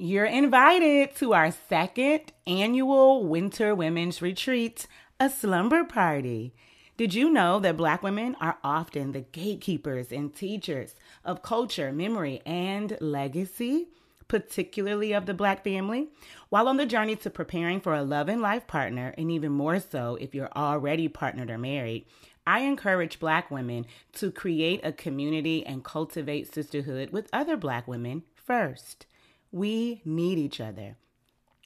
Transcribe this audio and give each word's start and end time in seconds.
You're 0.00 0.26
invited 0.26 1.16
to 1.16 1.34
our 1.34 1.50
second 1.50 2.32
annual 2.46 3.26
Winter 3.26 3.74
Women's 3.74 4.22
Retreat, 4.22 4.86
a 5.18 5.28
slumber 5.28 5.82
party. 5.82 6.54
Did 6.96 7.14
you 7.14 7.28
know 7.28 7.58
that 7.58 7.76
Black 7.76 8.00
women 8.00 8.36
are 8.40 8.58
often 8.62 9.10
the 9.10 9.22
gatekeepers 9.22 10.12
and 10.12 10.32
teachers 10.32 10.94
of 11.24 11.42
culture, 11.42 11.90
memory, 11.90 12.42
and 12.46 12.96
legacy, 13.00 13.88
particularly 14.28 15.12
of 15.12 15.26
the 15.26 15.34
Black 15.34 15.64
family? 15.64 16.10
While 16.48 16.68
on 16.68 16.76
the 16.76 16.86
journey 16.86 17.16
to 17.16 17.28
preparing 17.28 17.80
for 17.80 17.92
a 17.92 18.04
love 18.04 18.28
and 18.28 18.40
life 18.40 18.68
partner, 18.68 19.12
and 19.18 19.32
even 19.32 19.50
more 19.50 19.80
so 19.80 20.16
if 20.20 20.32
you're 20.32 20.52
already 20.54 21.08
partnered 21.08 21.50
or 21.50 21.58
married, 21.58 22.06
I 22.46 22.60
encourage 22.60 23.18
Black 23.18 23.50
women 23.50 23.84
to 24.12 24.30
create 24.30 24.78
a 24.84 24.92
community 24.92 25.66
and 25.66 25.82
cultivate 25.82 26.54
sisterhood 26.54 27.10
with 27.10 27.28
other 27.32 27.56
Black 27.56 27.88
women 27.88 28.22
first. 28.36 29.04
We 29.50 30.02
need 30.04 30.38
each 30.38 30.60
other. 30.60 30.96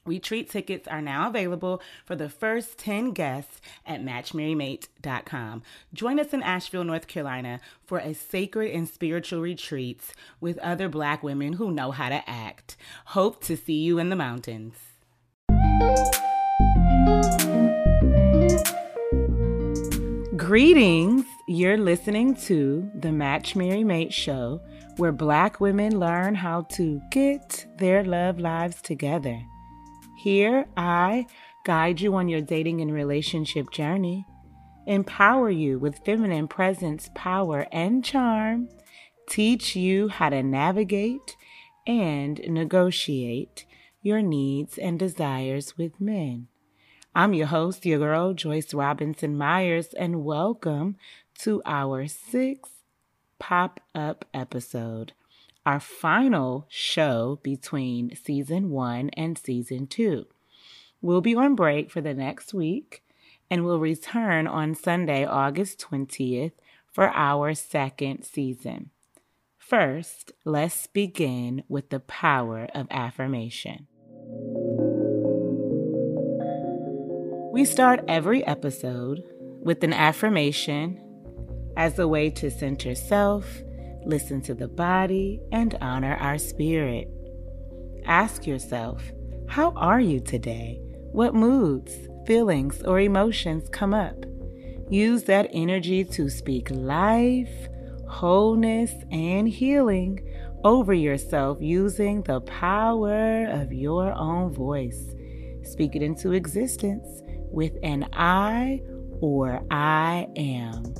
Retreat 0.05 0.49
tickets 0.49 0.85
are 0.87 1.01
now 1.01 1.29
available 1.29 1.81
for 2.03 2.15
the 2.15 2.27
first 2.27 2.77
10 2.77 3.11
guests 3.11 3.61
at 3.85 4.03
matchmarrymate.com. 4.03 5.63
Join 5.93 6.19
us 6.19 6.33
in 6.33 6.43
Asheville, 6.43 6.83
North 6.83 7.07
Carolina 7.07 7.61
for 7.85 7.99
a 7.99 8.13
sacred 8.13 8.71
and 8.71 8.87
spiritual 8.87 9.39
retreat 9.39 10.01
with 10.41 10.57
other 10.57 10.89
Black 10.89 11.23
women 11.23 11.53
who 11.53 11.71
know 11.71 11.91
how 11.91 12.09
to 12.09 12.29
act. 12.29 12.75
Hope 13.07 13.41
to 13.45 13.55
see 13.55 13.81
you 13.81 13.97
in 13.97 14.09
the 14.09 14.17
mountains. 14.17 14.75
Greetings. 20.35 21.25
You're 21.47 21.77
listening 21.77 22.35
to 22.47 22.91
the 22.93 23.13
Match 23.13 23.55
Marry 23.55 23.85
Mate 23.85 24.11
show 24.11 24.59
where 24.97 25.11
black 25.11 25.59
women 25.59 25.99
learn 25.99 26.35
how 26.35 26.61
to 26.61 27.01
get 27.11 27.65
their 27.77 28.03
love 28.03 28.39
lives 28.39 28.81
together. 28.81 29.39
Here, 30.17 30.65
I 30.77 31.25
guide 31.65 32.01
you 32.01 32.15
on 32.15 32.29
your 32.29 32.41
dating 32.41 32.81
and 32.81 32.93
relationship 32.93 33.71
journey, 33.71 34.25
empower 34.85 35.49
you 35.49 35.79
with 35.79 36.03
feminine 36.05 36.47
presence, 36.47 37.09
power, 37.15 37.65
and 37.71 38.03
charm, 38.03 38.69
teach 39.29 39.75
you 39.75 40.09
how 40.09 40.29
to 40.29 40.43
navigate 40.43 41.35
and 41.87 42.39
negotiate 42.47 43.65
your 44.01 44.21
needs 44.21 44.77
and 44.77 44.99
desires 44.99 45.77
with 45.77 45.99
men. 45.99 46.47
I'm 47.15 47.33
your 47.33 47.47
host, 47.47 47.85
your 47.85 47.99
girl, 47.99 48.33
Joyice 48.33 48.73
Robinson 48.73 49.37
Myers, 49.37 49.93
and 49.93 50.23
welcome 50.23 50.97
to 51.39 51.61
our 51.65 52.07
sixth 52.07 52.82
pop 53.43 53.81
up 53.93 54.23
episode, 54.33 55.11
our 55.65 55.77
final 55.77 56.65
show 56.69 57.37
between 57.43 58.15
season 58.15 58.69
one 58.69 59.09
and 59.17 59.37
season 59.37 59.85
two. 59.85 60.25
We'll 61.01 61.19
be 61.19 61.35
on 61.35 61.53
break 61.53 61.91
for 61.91 61.99
the 61.99 62.13
next 62.13 62.53
week 62.53 63.03
and 63.51 63.65
we'll 63.65 63.81
return 63.81 64.47
on 64.47 64.75
Sunday, 64.75 65.25
August 65.25 65.85
20th 65.91 66.53
for 66.89 67.09
our 67.09 67.53
second 67.53 68.23
season. 68.23 68.91
First, 69.57 70.31
let's 70.45 70.87
begin 70.87 71.65
with 71.67 71.89
the 71.89 71.99
power 71.99 72.69
of 72.73 72.87
affirmation. 72.89 73.87
We 77.51 77.65
start 77.65 78.05
every 78.07 78.41
episode 78.47 79.21
with 79.61 79.83
an 79.83 79.91
affirmation 79.91 81.02
as 81.77 81.99
a 81.99 82.07
way 82.07 82.29
to 82.29 82.51
center 82.51 82.95
self, 82.95 83.45
listen 84.05 84.41
to 84.41 84.53
the 84.53 84.67
body, 84.67 85.41
and 85.51 85.77
honor 85.81 86.15
our 86.15 86.37
spirit. 86.37 87.09
Ask 88.05 88.45
yourself, 88.45 89.03
how 89.47 89.71
are 89.71 90.01
you 90.01 90.19
today? 90.19 90.79
What 91.11 91.35
moods, 91.35 91.93
feelings, 92.25 92.81
or 92.83 92.99
emotions 92.99 93.69
come 93.69 93.93
up? 93.93 94.25
Use 94.89 95.23
that 95.23 95.49
energy 95.53 96.03
to 96.03 96.29
speak 96.29 96.69
life, 96.71 97.49
wholeness, 98.07 98.91
and 99.11 99.47
healing 99.47 100.19
over 100.63 100.93
yourself 100.93 101.57
using 101.61 102.21
the 102.23 102.41
power 102.41 103.45
of 103.45 103.73
your 103.73 104.13
own 104.13 104.53
voice. 104.53 105.13
Speak 105.63 105.95
it 105.95 106.01
into 106.01 106.31
existence 106.31 107.21
with 107.51 107.73
an 107.83 108.07
I 108.13 108.81
or 109.21 109.65
I 109.71 110.27
am. 110.35 110.93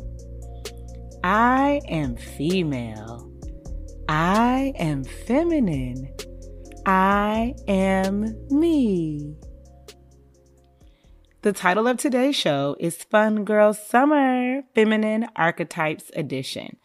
I 1.25 1.79
am 1.88 2.17
female. 2.17 3.31
I 4.09 4.73
am 4.78 5.06
feminine. 5.06 6.13
I 6.85 7.53
am 7.66 8.35
me. 8.50 9.34
The 11.41 11.53
title 11.53 11.88
of 11.88 11.95
today's 11.95 12.35
show 12.35 12.75
is 12.78 13.06
Fun 13.06 13.45
Girl 13.45 13.73
Summer 13.73 14.63
Feminine 14.75 15.28
Archetypes 15.38 16.11
Edition. 16.13 16.75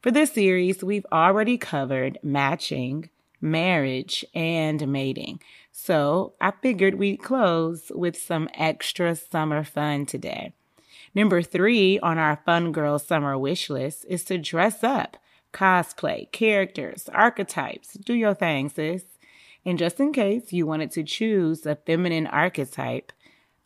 For 0.00 0.12
this 0.12 0.30
series, 0.30 0.84
we've 0.84 1.06
already 1.10 1.58
covered 1.58 2.20
matching, 2.22 3.10
marriage, 3.40 4.24
and 4.32 4.86
mating. 4.86 5.40
So 5.72 6.34
I 6.40 6.52
figured 6.62 6.94
we'd 6.94 7.20
close 7.20 7.90
with 7.92 8.16
some 8.16 8.48
extra 8.54 9.16
summer 9.16 9.64
fun 9.64 10.06
today. 10.06 10.52
Number 11.18 11.42
three 11.42 11.98
on 11.98 12.16
our 12.16 12.40
Fun 12.46 12.70
Girl 12.70 12.96
Summer 12.96 13.36
wish 13.36 13.68
list 13.68 14.04
is 14.08 14.22
to 14.26 14.38
dress 14.38 14.84
up, 14.84 15.16
cosplay, 15.52 16.30
characters, 16.30 17.08
archetypes. 17.12 17.94
Do 17.94 18.14
your 18.14 18.34
thing, 18.34 18.68
sis. 18.68 19.02
And 19.66 19.80
just 19.80 19.98
in 19.98 20.12
case 20.12 20.52
you 20.52 20.64
wanted 20.64 20.92
to 20.92 21.02
choose 21.02 21.66
a 21.66 21.74
feminine 21.74 22.28
archetype, 22.28 23.10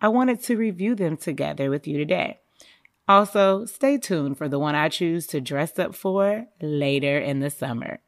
I 0.00 0.08
wanted 0.08 0.42
to 0.44 0.56
review 0.56 0.94
them 0.94 1.18
together 1.18 1.68
with 1.68 1.86
you 1.86 1.98
today. 1.98 2.40
Also, 3.06 3.66
stay 3.66 3.98
tuned 3.98 4.38
for 4.38 4.48
the 4.48 4.58
one 4.58 4.74
I 4.74 4.88
choose 4.88 5.26
to 5.26 5.38
dress 5.38 5.78
up 5.78 5.94
for 5.94 6.46
later 6.62 7.18
in 7.18 7.40
the 7.40 7.50
summer. 7.50 8.00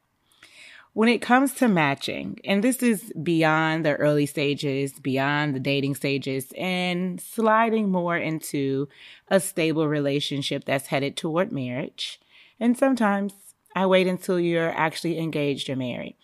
When 0.95 1.09
it 1.09 1.21
comes 1.21 1.53
to 1.55 1.67
matching, 1.67 2.39
and 2.45 2.63
this 2.63 2.81
is 2.81 3.11
beyond 3.21 3.83
the 3.83 3.97
early 3.97 4.25
stages, 4.25 4.93
beyond 4.93 5.53
the 5.53 5.59
dating 5.59 5.95
stages, 5.95 6.53
and 6.57 7.19
sliding 7.19 7.91
more 7.91 8.15
into 8.15 8.87
a 9.27 9.41
stable 9.41 9.89
relationship 9.89 10.63
that's 10.63 10.87
headed 10.87 11.17
toward 11.17 11.51
marriage. 11.51 12.21
And 12.61 12.77
sometimes 12.77 13.33
I 13.75 13.87
wait 13.87 14.07
until 14.07 14.39
you're 14.39 14.71
actually 14.71 15.19
engaged 15.19 15.69
or 15.69 15.75
married. 15.75 16.15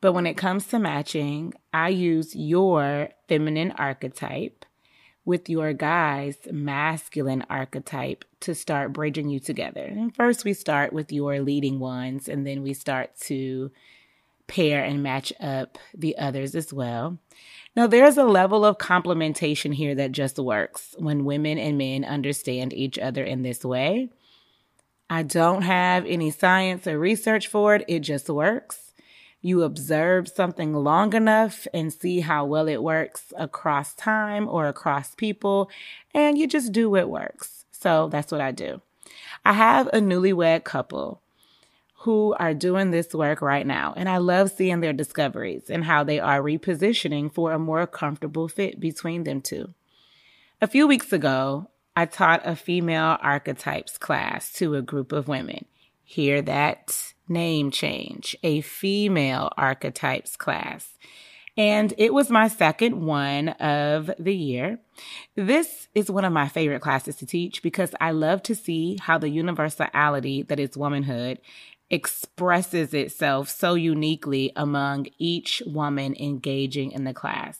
But 0.00 0.12
when 0.12 0.26
it 0.26 0.36
comes 0.36 0.66
to 0.66 0.80
matching, 0.80 1.54
I 1.72 1.90
use 1.90 2.34
your 2.34 3.10
feminine 3.28 3.70
archetype 3.78 4.64
with 5.24 5.48
your 5.48 5.72
guy's 5.72 6.38
masculine 6.50 7.46
archetype 7.48 8.24
to 8.40 8.56
start 8.56 8.92
bridging 8.92 9.28
you 9.28 9.38
together. 9.38 9.84
And 9.84 10.12
first, 10.12 10.44
we 10.44 10.52
start 10.52 10.92
with 10.92 11.12
your 11.12 11.38
leading 11.38 11.78
ones, 11.78 12.28
and 12.28 12.44
then 12.44 12.64
we 12.64 12.74
start 12.74 13.16
to 13.26 13.70
pair 14.46 14.82
and 14.84 15.02
match 15.02 15.32
up 15.40 15.78
the 15.94 16.16
others 16.18 16.54
as 16.54 16.72
well. 16.72 17.18
Now, 17.74 17.86
there's 17.86 18.16
a 18.16 18.24
level 18.24 18.64
of 18.64 18.78
complementation 18.78 19.74
here 19.74 19.94
that 19.96 20.12
just 20.12 20.38
works 20.38 20.94
when 20.98 21.26
women 21.26 21.58
and 21.58 21.76
men 21.76 22.04
understand 22.04 22.72
each 22.72 22.98
other 22.98 23.22
in 23.22 23.42
this 23.42 23.64
way. 23.64 24.10
I 25.10 25.22
don't 25.22 25.62
have 25.62 26.06
any 26.06 26.30
science 26.30 26.86
or 26.86 26.98
research 26.98 27.46
for 27.46 27.74
it, 27.74 27.84
it 27.86 28.00
just 28.00 28.28
works. 28.28 28.92
You 29.42 29.62
observe 29.62 30.26
something 30.26 30.72
long 30.72 31.12
enough 31.12 31.68
and 31.72 31.92
see 31.92 32.20
how 32.20 32.46
well 32.46 32.66
it 32.66 32.82
works 32.82 33.32
across 33.36 33.94
time 33.94 34.48
or 34.48 34.66
across 34.66 35.14
people, 35.14 35.70
and 36.14 36.36
you 36.36 36.48
just 36.48 36.72
do 36.72 36.90
what 36.90 37.08
works. 37.08 37.64
So 37.70 38.08
that's 38.08 38.32
what 38.32 38.40
I 38.40 38.50
do. 38.50 38.80
I 39.44 39.52
have 39.52 39.86
a 39.88 39.98
newlywed 39.98 40.64
couple 40.64 41.22
who 42.06 42.36
are 42.38 42.54
doing 42.54 42.92
this 42.92 43.12
work 43.12 43.42
right 43.42 43.66
now. 43.66 43.92
And 43.96 44.08
I 44.08 44.18
love 44.18 44.52
seeing 44.52 44.78
their 44.78 44.92
discoveries 44.92 45.68
and 45.68 45.82
how 45.82 46.04
they 46.04 46.20
are 46.20 46.40
repositioning 46.40 47.34
for 47.34 47.50
a 47.50 47.58
more 47.58 47.84
comfortable 47.84 48.46
fit 48.46 48.78
between 48.78 49.24
them 49.24 49.40
two. 49.40 49.74
A 50.62 50.68
few 50.68 50.86
weeks 50.86 51.12
ago, 51.12 51.68
I 51.96 52.06
taught 52.06 52.46
a 52.46 52.54
female 52.54 53.18
archetypes 53.20 53.98
class 53.98 54.52
to 54.52 54.76
a 54.76 54.82
group 54.82 55.10
of 55.10 55.26
women. 55.26 55.64
Hear 56.04 56.42
that 56.42 56.96
name 57.28 57.72
change, 57.72 58.36
a 58.44 58.60
female 58.60 59.50
archetypes 59.56 60.36
class. 60.36 60.96
And 61.56 61.92
it 61.98 62.14
was 62.14 62.30
my 62.30 62.46
second 62.48 63.04
one 63.04 63.48
of 63.48 64.10
the 64.18 64.34
year. 64.34 64.78
This 65.34 65.88
is 65.94 66.10
one 66.10 66.24
of 66.24 66.32
my 66.32 66.48
favorite 66.48 66.82
classes 66.82 67.16
to 67.16 67.26
teach 67.26 67.62
because 67.62 67.94
I 68.00 68.12
love 68.12 68.44
to 68.44 68.54
see 68.54 68.98
how 69.00 69.18
the 69.18 69.30
universality 69.30 70.42
that 70.42 70.60
is 70.60 70.76
womanhood 70.76 71.40
expresses 71.90 72.92
itself 72.92 73.48
so 73.48 73.74
uniquely 73.74 74.52
among 74.56 75.06
each 75.18 75.62
woman 75.66 76.14
engaging 76.18 76.92
in 76.92 77.04
the 77.04 77.14
class. 77.14 77.58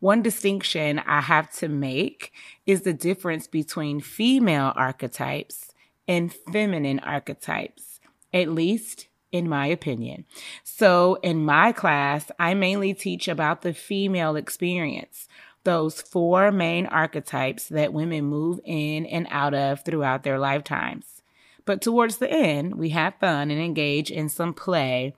One 0.00 0.20
distinction 0.20 0.98
I 0.98 1.20
have 1.20 1.52
to 1.58 1.68
make 1.68 2.32
is 2.66 2.82
the 2.82 2.92
difference 2.92 3.46
between 3.46 4.00
female 4.00 4.72
archetypes 4.74 5.72
and 6.08 6.32
feminine 6.52 6.98
archetypes, 6.98 8.00
at 8.34 8.48
least 8.48 9.06
in 9.30 9.48
my 9.48 9.66
opinion. 9.66 10.24
So, 10.64 11.20
in 11.22 11.44
my 11.44 11.70
class, 11.70 12.30
I 12.38 12.54
mainly 12.54 12.94
teach 12.94 13.28
about 13.28 13.62
the 13.62 13.72
female 13.72 14.34
experience, 14.34 15.28
those 15.64 16.02
four 16.02 16.50
main 16.50 16.86
archetypes 16.86 17.68
that 17.68 17.92
women 17.92 18.24
move 18.24 18.58
in 18.64 19.06
and 19.06 19.28
out 19.30 19.54
of 19.54 19.84
throughout 19.84 20.24
their 20.24 20.38
lifetimes. 20.38 21.21
But 21.64 21.80
towards 21.80 22.18
the 22.18 22.30
end, 22.30 22.74
we 22.74 22.90
have 22.90 23.14
fun 23.20 23.50
and 23.50 23.60
engage 23.60 24.10
in 24.10 24.28
some 24.28 24.54
play 24.54 25.14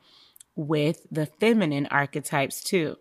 with 0.56 1.06
the 1.10 1.26
feminine 1.26 1.86
archetypes 1.86 2.62
too. 2.62 2.96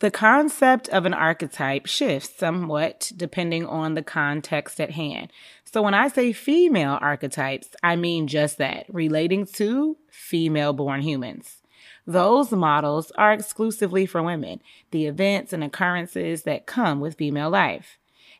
The 0.00 0.10
concept 0.12 0.88
of 0.90 1.06
an 1.06 1.14
archetype 1.14 1.86
shifts 1.86 2.38
somewhat 2.38 3.10
depending 3.16 3.66
on 3.66 3.94
the 3.94 4.02
context 4.02 4.80
at 4.80 4.92
hand. 4.92 5.32
So 5.64 5.82
when 5.82 5.94
I 5.94 6.06
say 6.06 6.32
female 6.32 6.98
archetypes, 7.00 7.70
I 7.82 7.96
mean 7.96 8.28
just 8.28 8.58
that, 8.58 8.86
relating 8.88 9.44
to 9.54 9.96
female 10.08 10.72
born 10.72 11.02
humans. 11.02 11.62
Those 12.06 12.52
models 12.52 13.10
are 13.18 13.32
exclusively 13.32 14.06
for 14.06 14.22
women, 14.22 14.62
the 14.92 15.06
events 15.06 15.52
and 15.52 15.64
occurrences 15.64 16.44
that 16.44 16.66
come 16.66 17.00
with 17.00 17.16
female 17.16 17.50
life. 17.50 17.97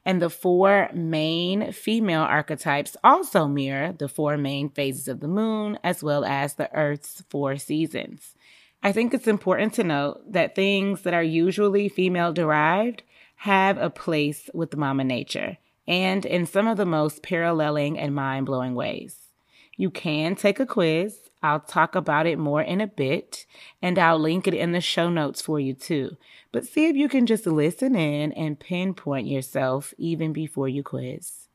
And 0.08 0.22
the 0.22 0.30
four 0.30 0.88
main 0.94 1.70
female 1.70 2.22
archetypes 2.22 2.96
also 3.04 3.46
mirror 3.46 3.92
the 3.92 4.08
four 4.08 4.38
main 4.38 4.70
phases 4.70 5.06
of 5.06 5.20
the 5.20 5.28
moon 5.28 5.78
as 5.84 6.02
well 6.02 6.24
as 6.24 6.54
the 6.54 6.74
Earth's 6.74 7.22
four 7.28 7.58
seasons. 7.58 8.34
I 8.82 8.90
think 8.90 9.12
it's 9.12 9.26
important 9.26 9.74
to 9.74 9.84
note 9.84 10.32
that 10.32 10.54
things 10.54 11.02
that 11.02 11.12
are 11.12 11.22
usually 11.22 11.90
female 11.90 12.32
derived 12.32 13.02
have 13.36 13.76
a 13.76 13.90
place 13.90 14.48
with 14.54 14.74
Mama 14.74 15.04
Nature 15.04 15.58
and 15.86 16.24
in 16.24 16.46
some 16.46 16.66
of 16.66 16.78
the 16.78 16.86
most 16.86 17.22
paralleling 17.22 17.98
and 17.98 18.14
mind 18.14 18.46
blowing 18.46 18.74
ways. 18.74 19.28
You 19.76 19.90
can 19.90 20.36
take 20.36 20.58
a 20.58 20.64
quiz. 20.64 21.27
I'll 21.42 21.60
talk 21.60 21.94
about 21.94 22.26
it 22.26 22.38
more 22.38 22.62
in 22.62 22.80
a 22.80 22.86
bit 22.86 23.46
and 23.80 23.98
I'll 23.98 24.18
link 24.18 24.48
it 24.48 24.54
in 24.54 24.72
the 24.72 24.80
show 24.80 25.08
notes 25.08 25.40
for 25.40 25.60
you 25.60 25.74
too. 25.74 26.16
But 26.50 26.66
see 26.66 26.88
if 26.88 26.96
you 26.96 27.08
can 27.08 27.26
just 27.26 27.46
listen 27.46 27.94
in 27.94 28.32
and 28.32 28.58
pinpoint 28.58 29.28
yourself 29.28 29.94
even 29.98 30.32
before 30.32 30.68
you 30.68 30.82
quiz. 30.82 31.48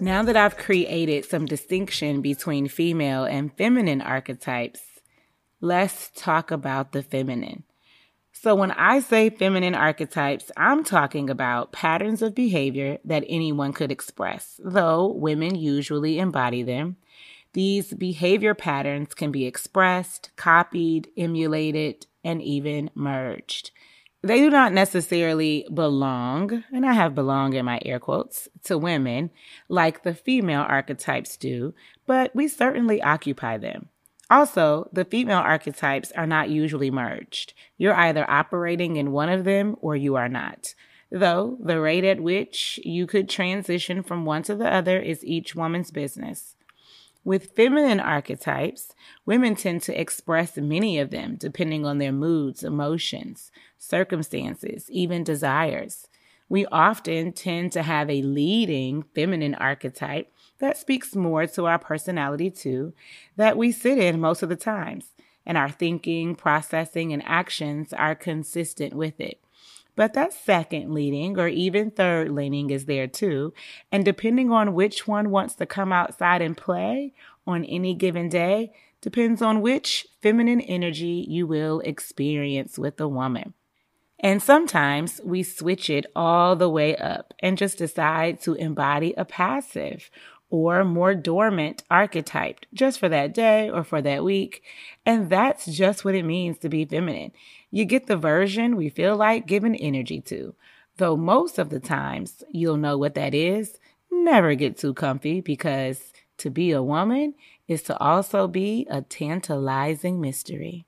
Now 0.00 0.22
that 0.22 0.36
I've 0.36 0.56
created 0.56 1.24
some 1.24 1.44
distinction 1.44 2.20
between 2.20 2.68
female 2.68 3.24
and 3.24 3.52
feminine 3.56 4.00
archetypes, 4.00 4.80
let's 5.60 6.12
talk 6.14 6.52
about 6.52 6.92
the 6.92 7.02
feminine. 7.02 7.64
So, 8.40 8.54
when 8.54 8.70
I 8.70 9.00
say 9.00 9.30
feminine 9.30 9.74
archetypes, 9.74 10.52
I'm 10.56 10.84
talking 10.84 11.28
about 11.28 11.72
patterns 11.72 12.22
of 12.22 12.36
behavior 12.36 12.98
that 13.04 13.24
anyone 13.28 13.72
could 13.72 13.90
express, 13.90 14.60
though 14.62 15.08
women 15.08 15.56
usually 15.56 16.20
embody 16.20 16.62
them. 16.62 16.98
These 17.54 17.94
behavior 17.94 18.54
patterns 18.54 19.12
can 19.12 19.32
be 19.32 19.44
expressed, 19.44 20.30
copied, 20.36 21.08
emulated, 21.16 22.06
and 22.22 22.40
even 22.40 22.90
merged. 22.94 23.72
They 24.22 24.38
do 24.38 24.50
not 24.50 24.72
necessarily 24.72 25.66
belong, 25.74 26.62
and 26.72 26.86
I 26.86 26.92
have 26.92 27.16
belong 27.16 27.54
in 27.54 27.64
my 27.64 27.80
air 27.84 27.98
quotes, 27.98 28.48
to 28.64 28.78
women 28.78 29.30
like 29.68 30.04
the 30.04 30.14
female 30.14 30.64
archetypes 30.68 31.36
do, 31.36 31.74
but 32.06 32.36
we 32.36 32.46
certainly 32.46 33.02
occupy 33.02 33.58
them. 33.58 33.88
Also, 34.30 34.88
the 34.92 35.04
female 35.04 35.38
archetypes 35.38 36.12
are 36.12 36.26
not 36.26 36.50
usually 36.50 36.90
merged. 36.90 37.54
You're 37.78 37.94
either 37.94 38.28
operating 38.30 38.96
in 38.96 39.12
one 39.12 39.30
of 39.30 39.44
them 39.44 39.76
or 39.80 39.96
you 39.96 40.16
are 40.16 40.28
not. 40.28 40.74
Though 41.10 41.56
the 41.60 41.80
rate 41.80 42.04
at 42.04 42.20
which 42.20 42.78
you 42.84 43.06
could 43.06 43.28
transition 43.28 44.02
from 44.02 44.26
one 44.26 44.42
to 44.44 44.54
the 44.54 44.72
other 44.72 44.98
is 45.00 45.24
each 45.24 45.54
woman's 45.54 45.90
business. 45.90 46.56
With 47.24 47.52
feminine 47.52 48.00
archetypes, 48.00 48.94
women 49.24 49.54
tend 49.54 49.82
to 49.82 50.00
express 50.00 50.56
many 50.56 50.98
of 50.98 51.10
them 51.10 51.36
depending 51.36 51.86
on 51.86 51.98
their 51.98 52.12
moods, 52.12 52.62
emotions, 52.62 53.50
circumstances, 53.78 54.90
even 54.90 55.24
desires. 55.24 56.08
We 56.48 56.66
often 56.66 57.32
tend 57.32 57.72
to 57.72 57.82
have 57.82 58.08
a 58.08 58.22
leading 58.22 59.02
feminine 59.14 59.54
archetype 59.54 60.32
that 60.58 60.76
speaks 60.76 61.14
more 61.14 61.46
to 61.46 61.66
our 61.66 61.78
personality 61.78 62.50
too, 62.50 62.92
that 63.36 63.56
we 63.56 63.72
sit 63.72 63.98
in 63.98 64.20
most 64.20 64.42
of 64.42 64.48
the 64.48 64.56
times, 64.56 65.12
and 65.46 65.56
our 65.56 65.70
thinking, 65.70 66.34
processing, 66.34 67.12
and 67.12 67.22
actions 67.24 67.92
are 67.92 68.14
consistent 68.14 68.94
with 68.94 69.20
it. 69.20 69.40
But 69.96 70.14
that 70.14 70.32
second 70.32 70.94
leaning 70.94 71.38
or 71.40 71.48
even 71.48 71.90
third 71.90 72.30
leaning 72.30 72.70
is 72.70 72.84
there 72.84 73.08
too. 73.08 73.52
And 73.90 74.04
depending 74.04 74.52
on 74.52 74.74
which 74.74 75.08
one 75.08 75.30
wants 75.30 75.56
to 75.56 75.66
come 75.66 75.92
outside 75.92 76.40
and 76.40 76.56
play 76.56 77.14
on 77.48 77.64
any 77.64 77.94
given 77.94 78.28
day, 78.28 78.72
depends 79.00 79.42
on 79.42 79.60
which 79.60 80.06
feminine 80.22 80.60
energy 80.60 81.26
you 81.28 81.48
will 81.48 81.80
experience 81.80 82.78
with 82.78 82.96
the 82.96 83.08
woman. 83.08 83.54
And 84.20 84.42
sometimes 84.42 85.20
we 85.24 85.42
switch 85.42 85.90
it 85.90 86.06
all 86.14 86.56
the 86.56 86.68
way 86.68 86.96
up 86.96 87.34
and 87.40 87.58
just 87.58 87.78
decide 87.78 88.40
to 88.42 88.54
embody 88.54 89.14
a 89.16 89.24
passive 89.24 90.10
or 90.50 90.84
more 90.84 91.14
dormant 91.14 91.82
archetype 91.90 92.60
just 92.72 92.98
for 92.98 93.08
that 93.08 93.34
day 93.34 93.68
or 93.68 93.84
for 93.84 94.00
that 94.02 94.24
week. 94.24 94.62
And 95.04 95.28
that's 95.28 95.66
just 95.66 96.04
what 96.04 96.14
it 96.14 96.24
means 96.24 96.58
to 96.58 96.68
be 96.68 96.84
feminine. 96.84 97.32
You 97.70 97.84
get 97.84 98.06
the 98.06 98.16
version 98.16 98.76
we 98.76 98.88
feel 98.88 99.16
like 99.16 99.46
giving 99.46 99.76
energy 99.76 100.20
to. 100.22 100.54
Though 100.96 101.16
most 101.16 101.58
of 101.58 101.70
the 101.70 101.80
times 101.80 102.42
you'll 102.50 102.76
know 102.76 102.96
what 102.98 103.14
that 103.14 103.34
is. 103.34 103.78
Never 104.10 104.54
get 104.54 104.78
too 104.78 104.94
comfy 104.94 105.40
because 105.40 106.12
to 106.38 106.50
be 106.50 106.72
a 106.72 106.82
woman 106.82 107.34
is 107.66 107.82
to 107.82 107.98
also 107.98 108.48
be 108.48 108.86
a 108.90 109.02
tantalizing 109.02 110.20
mystery. 110.20 110.86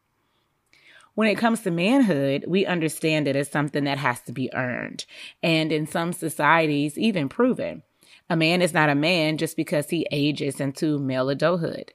When 1.15 1.29
it 1.29 1.39
comes 1.39 1.61
to 1.63 1.71
manhood, 1.71 2.45
we 2.49 2.65
understand 2.65 3.29
it 3.29 3.37
as 3.37 3.51
something 3.51 3.85
that 3.85 3.99
has 3.99 4.21
to 4.23 4.33
be 4.33 4.53
earned, 4.55 5.05
and 5.43 5.71
in 5.71 5.87
some 5.87 6.13
societies, 6.13 6.97
even 6.97 7.29
proven. 7.29 7.83
A 8.31 8.37
man 8.37 8.63
is 8.63 8.73
not 8.73 8.89
a 8.89 8.95
man 8.95 9.39
just 9.39 9.57
because 9.57 9.91
he 9.91 10.07
ages 10.13 10.61
into 10.61 11.01
male 11.01 11.29
adulthood. 11.29 11.93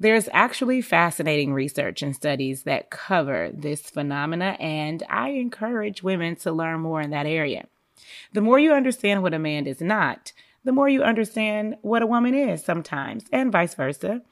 There's 0.00 0.28
actually 0.32 0.82
fascinating 0.82 1.54
research 1.54 2.02
and 2.02 2.14
studies 2.14 2.64
that 2.64 2.90
cover 2.90 3.50
this 3.54 3.82
phenomena, 3.82 4.56
and 4.58 5.04
I 5.08 5.28
encourage 5.28 6.02
women 6.02 6.34
to 6.36 6.50
learn 6.50 6.80
more 6.80 7.00
in 7.00 7.10
that 7.10 7.24
area. 7.24 7.68
The 8.32 8.40
more 8.40 8.58
you 8.58 8.72
understand 8.72 9.22
what 9.22 9.32
a 9.32 9.38
man 9.38 9.68
is 9.68 9.80
not, 9.80 10.32
the 10.64 10.72
more 10.72 10.88
you 10.88 11.04
understand 11.04 11.76
what 11.82 12.02
a 12.02 12.06
woman 12.06 12.34
is 12.34 12.64
sometimes, 12.64 13.24
and 13.32 13.52
vice 13.52 13.74
versa. 13.74 14.22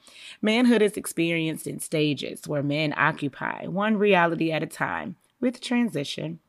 Manhood 0.41 0.81
is 0.81 0.97
experienced 0.97 1.67
in 1.67 1.79
stages 1.79 2.49
where 2.49 2.63
men 2.63 2.93
occupy 2.97 3.65
one 3.65 3.95
reality 3.95 4.51
at 4.51 4.61
a 4.61 4.67
time 4.67 5.15
with 5.39 5.61
transition. 5.61 6.39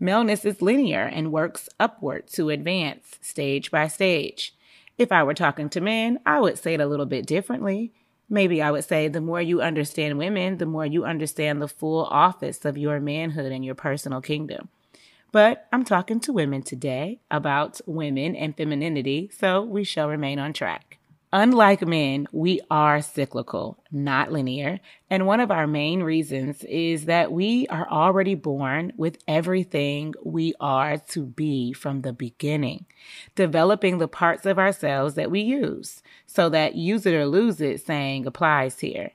Maleness 0.00 0.46
is 0.46 0.62
linear 0.62 1.02
and 1.02 1.30
works 1.30 1.68
upward 1.78 2.26
to 2.28 2.48
advance 2.48 3.18
stage 3.20 3.70
by 3.70 3.86
stage. 3.86 4.54
If 4.96 5.12
I 5.12 5.22
were 5.22 5.34
talking 5.34 5.68
to 5.70 5.80
men, 5.80 6.18
I 6.24 6.40
would 6.40 6.58
say 6.58 6.74
it 6.74 6.80
a 6.80 6.86
little 6.86 7.04
bit 7.04 7.26
differently. 7.26 7.92
Maybe 8.28 8.62
I 8.62 8.70
would 8.70 8.84
say 8.84 9.08
the 9.08 9.20
more 9.20 9.42
you 9.42 9.60
understand 9.60 10.16
women, 10.16 10.56
the 10.56 10.64
more 10.64 10.86
you 10.86 11.04
understand 11.04 11.60
the 11.60 11.68
full 11.68 12.06
office 12.06 12.64
of 12.64 12.78
your 12.78 12.98
manhood 12.98 13.52
and 13.52 13.62
your 13.62 13.74
personal 13.74 14.22
kingdom. 14.22 14.70
But 15.32 15.68
I'm 15.70 15.84
talking 15.84 16.18
to 16.20 16.32
women 16.32 16.62
today 16.62 17.20
about 17.30 17.80
women 17.86 18.34
and 18.34 18.56
femininity, 18.56 19.30
so 19.36 19.62
we 19.62 19.84
shall 19.84 20.08
remain 20.08 20.38
on 20.38 20.52
track. 20.52 20.89
Unlike 21.32 21.86
men, 21.86 22.26
we 22.32 22.60
are 22.72 23.00
cyclical, 23.00 23.78
not 23.92 24.32
linear. 24.32 24.80
And 25.08 25.26
one 25.26 25.38
of 25.38 25.52
our 25.52 25.68
main 25.68 26.02
reasons 26.02 26.64
is 26.64 27.04
that 27.04 27.30
we 27.30 27.68
are 27.68 27.88
already 27.88 28.34
born 28.34 28.92
with 28.96 29.18
everything 29.28 30.14
we 30.24 30.54
are 30.58 30.98
to 30.98 31.24
be 31.24 31.72
from 31.72 32.02
the 32.02 32.12
beginning, 32.12 32.86
developing 33.36 33.98
the 33.98 34.08
parts 34.08 34.44
of 34.44 34.58
ourselves 34.58 35.14
that 35.14 35.30
we 35.30 35.40
use 35.40 36.02
so 36.26 36.48
that 36.48 36.74
use 36.74 37.06
it 37.06 37.14
or 37.14 37.26
lose 37.26 37.60
it 37.60 37.86
saying 37.86 38.26
applies 38.26 38.80
here. 38.80 39.12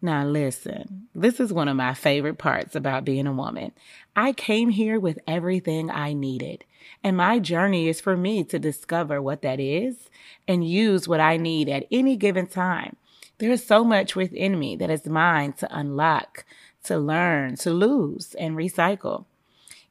Now, 0.00 0.24
listen, 0.24 1.08
this 1.14 1.38
is 1.38 1.52
one 1.52 1.68
of 1.68 1.76
my 1.76 1.94
favorite 1.94 2.38
parts 2.38 2.76
about 2.76 3.04
being 3.04 3.26
a 3.26 3.32
woman. 3.32 3.72
I 4.14 4.32
came 4.32 4.70
here 4.70 4.98
with 4.98 5.20
everything 5.28 5.90
I 5.90 6.12
needed, 6.12 6.64
and 7.02 7.16
my 7.16 7.38
journey 7.38 7.88
is 7.88 8.00
for 8.00 8.16
me 8.16 8.44
to 8.44 8.58
discover 8.58 9.20
what 9.20 9.42
that 9.42 9.60
is 9.60 10.10
and 10.46 10.68
use 10.68 11.08
what 11.08 11.20
I 11.20 11.36
need 11.36 11.68
at 11.68 11.86
any 11.90 12.16
given 12.16 12.46
time. 12.46 12.96
There 13.38 13.50
is 13.50 13.66
so 13.66 13.84
much 13.84 14.14
within 14.14 14.58
me 14.58 14.76
that 14.76 14.90
is 14.90 15.06
mine 15.06 15.52
to 15.54 15.76
unlock, 15.76 16.44
to 16.84 16.98
learn, 16.98 17.56
to 17.56 17.72
lose, 17.72 18.34
and 18.38 18.56
recycle. 18.56 19.24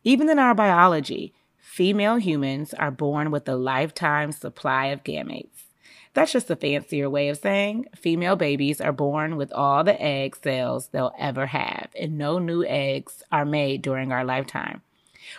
Even 0.03 0.29
in 0.29 0.39
our 0.39 0.55
biology, 0.55 1.33
female 1.57 2.15
humans 2.15 2.73
are 2.73 2.91
born 2.91 3.31
with 3.31 3.47
a 3.47 3.55
lifetime 3.55 4.31
supply 4.31 4.87
of 4.87 5.03
gametes. 5.03 5.65
That's 6.13 6.33
just 6.33 6.49
a 6.49 6.55
fancier 6.55 7.09
way 7.09 7.29
of 7.29 7.37
saying 7.37 7.85
female 7.95 8.35
babies 8.35 8.81
are 8.81 8.91
born 8.91 9.37
with 9.37 9.53
all 9.53 9.83
the 9.83 10.01
egg 10.01 10.35
cells 10.35 10.87
they'll 10.87 11.13
ever 11.17 11.45
have, 11.47 11.89
and 11.97 12.17
no 12.17 12.39
new 12.39 12.65
eggs 12.65 13.23
are 13.31 13.45
made 13.45 13.81
during 13.81 14.11
our 14.11 14.25
lifetime. 14.25 14.81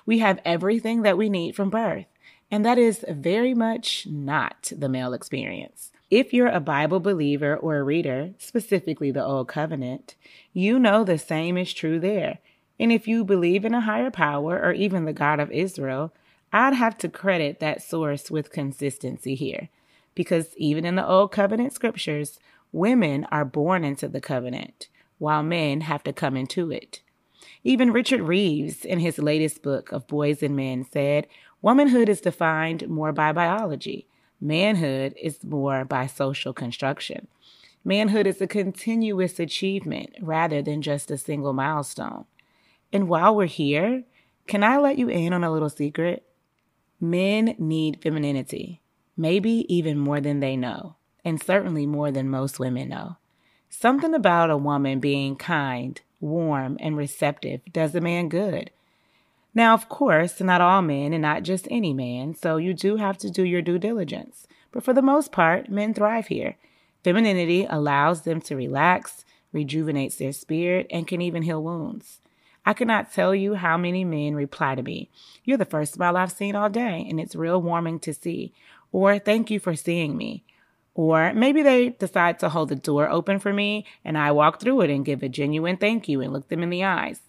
We 0.07 0.19
have 0.19 0.41
everything 0.45 1.03
that 1.03 1.19
we 1.19 1.29
need 1.29 1.55
from 1.55 1.71
birth, 1.71 2.07
And 2.53 2.67
that 2.67 2.77
is 2.77 3.03
very 3.09 3.55
much 3.55 4.07
not 4.07 4.71
the 4.77 4.89
male 4.91 5.15
experience. 5.15 5.91
If 6.11 6.35
you're 6.35 6.49
a 6.49 6.61
Bible 6.61 7.01
believer 7.01 7.57
or 7.57 7.79
a 7.79 7.83
reader, 7.83 8.35
specifically 8.37 9.11
the 9.11 9.25
Old 9.25 9.49
Covenant, 9.49 10.15
you 10.53 10.79
know 10.79 11.03
the 11.03 11.17
same 11.17 11.57
is 11.57 11.73
true 11.73 11.99
there. 11.99 12.41
And 12.79 12.93
if 12.93 13.09
you 13.09 13.25
believe 13.25 13.65
in 13.65 13.73
a 13.73 13.81
higher 13.81 14.11
power 14.11 14.61
or 14.63 14.73
even 14.73 15.07
the 15.07 15.15
God 15.15 15.41
of 15.41 15.51
Israel, 15.51 16.13
I'd 16.53 16.75
have 16.75 16.99
to 16.99 17.09
credit 17.09 17.59
that 17.61 17.83
source 17.83 18.31
with 18.31 18.53
consistency 18.53 19.35
here. 19.35 19.71
Because 20.15 20.55
even 20.59 20.85
in 20.85 20.97
the 20.97 21.09
Old 21.09 21.33
Covenant 21.33 21.73
scriptures, 21.73 22.39
women 22.71 23.27
are 23.33 23.47
born 23.47 23.83
into 23.83 24.09
the 24.09 24.21
covenant, 24.21 24.89
while 25.17 25.43
men 25.43 25.81
have 25.83 26.03
to 26.03 26.13
come 26.13 26.37
into 26.37 26.71
it. 26.71 27.01
Even 27.65 27.93
Richard 27.93 28.23
Reeves, 28.23 28.85
in 28.85 28.99
his 28.99 29.19
latest 29.19 29.63
book 29.63 29.93
of 29.93 30.07
Boys 30.07 30.43
and 30.43 30.57
Men, 30.57 30.85
said 30.91 31.27
womanhood 31.61 32.09
is 32.09 32.21
defined 32.21 32.89
more 32.89 33.13
by 33.13 33.33
biology 33.33 34.07
Manhood 34.43 35.15
is 35.23 35.45
more 35.45 35.85
by 35.85 36.09
social 36.09 36.53
construction. 36.53 37.29
Manhood 37.85 38.27
is 38.27 38.41
a 38.41 38.49
continuous 38.49 39.39
achievement 39.39 40.17
rather 40.21 40.61
than 40.61 40.83
just 40.83 41.13
a 41.13 41.17
single 41.17 41.53
milestone. 41.53 42.25
And 42.93 43.07
while 43.07 43.37
we're 43.37 43.47
here, 43.47 44.03
can 44.49 44.65
I 44.65 44.79
let 44.79 44.99
you 44.99 45.09
in 45.09 45.33
on 45.33 45.45
a 45.45 45.53
little 45.53 45.71
secret? 45.71 46.25
Men 47.01 47.55
need 47.57 48.03
femininity, 48.03 48.81
maybe 49.17 49.65
even 49.73 49.97
more 49.97 50.21
than 50.21 50.41
they 50.41 50.57
know, 50.57 50.97
and 51.25 51.41
certainly 51.41 51.87
more 51.87 52.11
than 52.11 52.29
most 52.29 52.59
women 52.59 52.89
know. 52.89 53.19
Something 53.71 54.13
about 54.13 54.51
a 54.51 54.57
woman 54.57 54.99
being 54.99 55.37
kind, 55.37 56.01
warm, 56.23 56.79
and 56.81 56.97
receptive 56.97 57.61
does 57.73 57.95
a 57.95 58.01
man 58.01 58.29
good. 58.29 58.71
Now, 59.55 59.75
of 59.75 59.89
course, 59.89 60.41
not 60.41 60.63
all 60.63 60.81
men 60.81 61.13
and 61.13 61.21
not 61.21 61.43
just 61.43 61.69
any 61.71 61.93
man, 61.93 62.35
so 62.35 62.57
you 62.57 62.73
do 62.73 62.97
have 62.97 63.19
to 63.19 63.31
do 63.31 63.45
your 63.45 63.61
due 63.61 63.79
diligence. 63.79 64.47
But 64.71 64.83
for 64.83 64.95
the 64.95 65.03
most 65.03 65.31
part, 65.31 65.69
men 65.69 65.93
thrive 65.93 66.29
here. 66.29 66.57
Femininity 67.05 67.67
allows 67.69 68.23
them 68.23 68.41
to 68.43 68.57
relax, 68.57 69.25
rejuvenates 69.53 70.17
their 70.17 70.33
spirit, 70.33 70.87
and 70.91 71.07
can 71.07 71.21
even 71.21 71.43
heal 71.43 71.63
wounds. 71.63 72.21
I 72.65 72.73
cannot 72.73 73.13
tell 73.13 73.35
you 73.35 73.55
how 73.55 73.77
many 73.77 74.05
men 74.05 74.35
reply 74.35 74.77
to 74.77 74.83
me, 74.83 75.11
You're 75.45 75.59
the 75.59 75.65
first 75.65 75.95
smile 75.95 76.17
I've 76.17 76.33
seen 76.33 76.55
all 76.55 76.71
day, 76.71 77.05
and 77.09 77.21
it's 77.21 77.35
real 77.35 77.61
warming 77.61 77.99
to 78.01 78.15
see. 78.15 78.53
Or, 78.93 79.19
Thank 79.19 79.51
you 79.51 79.59
for 79.59 79.75
seeing 79.75 80.17
me. 80.17 80.45
Or 80.95 81.33
maybe 81.33 81.63
they 81.63 81.91
decide 81.91 82.39
to 82.41 82.51
hold 82.51 82.69
the 82.69 82.77
door 82.77 83.09
open 83.09 83.39
for 83.39 83.53
me, 83.53 83.87
and 84.05 84.19
I 84.19 84.31
walk 84.33 84.61
through 84.61 84.83
it 84.83 84.91
and 84.91 85.05
give 85.05 85.23
a 85.23 85.29
genuine 85.29 85.77
thank 85.79 86.09
you 86.09 86.21
and 86.21 86.33
look 86.33 86.49
them 86.49 86.63
in 86.63 86.71
the 86.71 86.85
eyes 86.85 87.23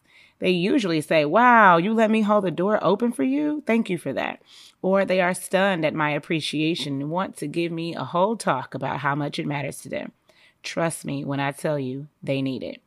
they 0.43 0.49
usually 0.49 0.99
say, 0.99 1.23
Wow, 1.23 1.77
you 1.77 1.93
let 1.93 2.11
me 2.11 2.21
hold 2.21 2.43
the 2.43 2.51
door 2.51 2.77
open 2.83 3.13
for 3.13 3.23
you? 3.23 3.63
Thank 3.65 3.89
you 3.89 3.97
for 3.97 4.11
that. 4.11 4.41
Or 4.81 5.05
they 5.05 5.21
are 5.21 5.33
stunned 5.33 5.85
at 5.85 5.93
my 5.93 6.09
appreciation 6.09 7.01
and 7.01 7.09
want 7.09 7.37
to 7.37 7.47
give 7.47 7.71
me 7.71 7.95
a 7.95 8.03
whole 8.03 8.35
talk 8.35 8.73
about 8.73 8.99
how 8.99 9.15
much 9.15 9.39
it 9.39 9.47
matters 9.47 9.77
to 9.83 9.89
them. 9.89 10.11
Trust 10.61 11.05
me 11.05 11.23
when 11.23 11.39
I 11.39 11.53
tell 11.53 11.79
you 11.79 12.07
they 12.21 12.41
need 12.41 12.61
it. 12.61 12.81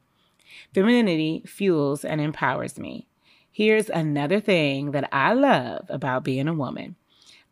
Femininity 0.75 1.45
fuels 1.47 2.04
and 2.04 2.21
empowers 2.21 2.78
me. 2.78 3.06
Here's 3.50 3.88
another 3.88 4.38
thing 4.38 4.90
that 4.90 5.09
I 5.11 5.33
love 5.33 5.87
about 5.88 6.25
being 6.25 6.49
a 6.49 6.52
woman. 6.52 6.97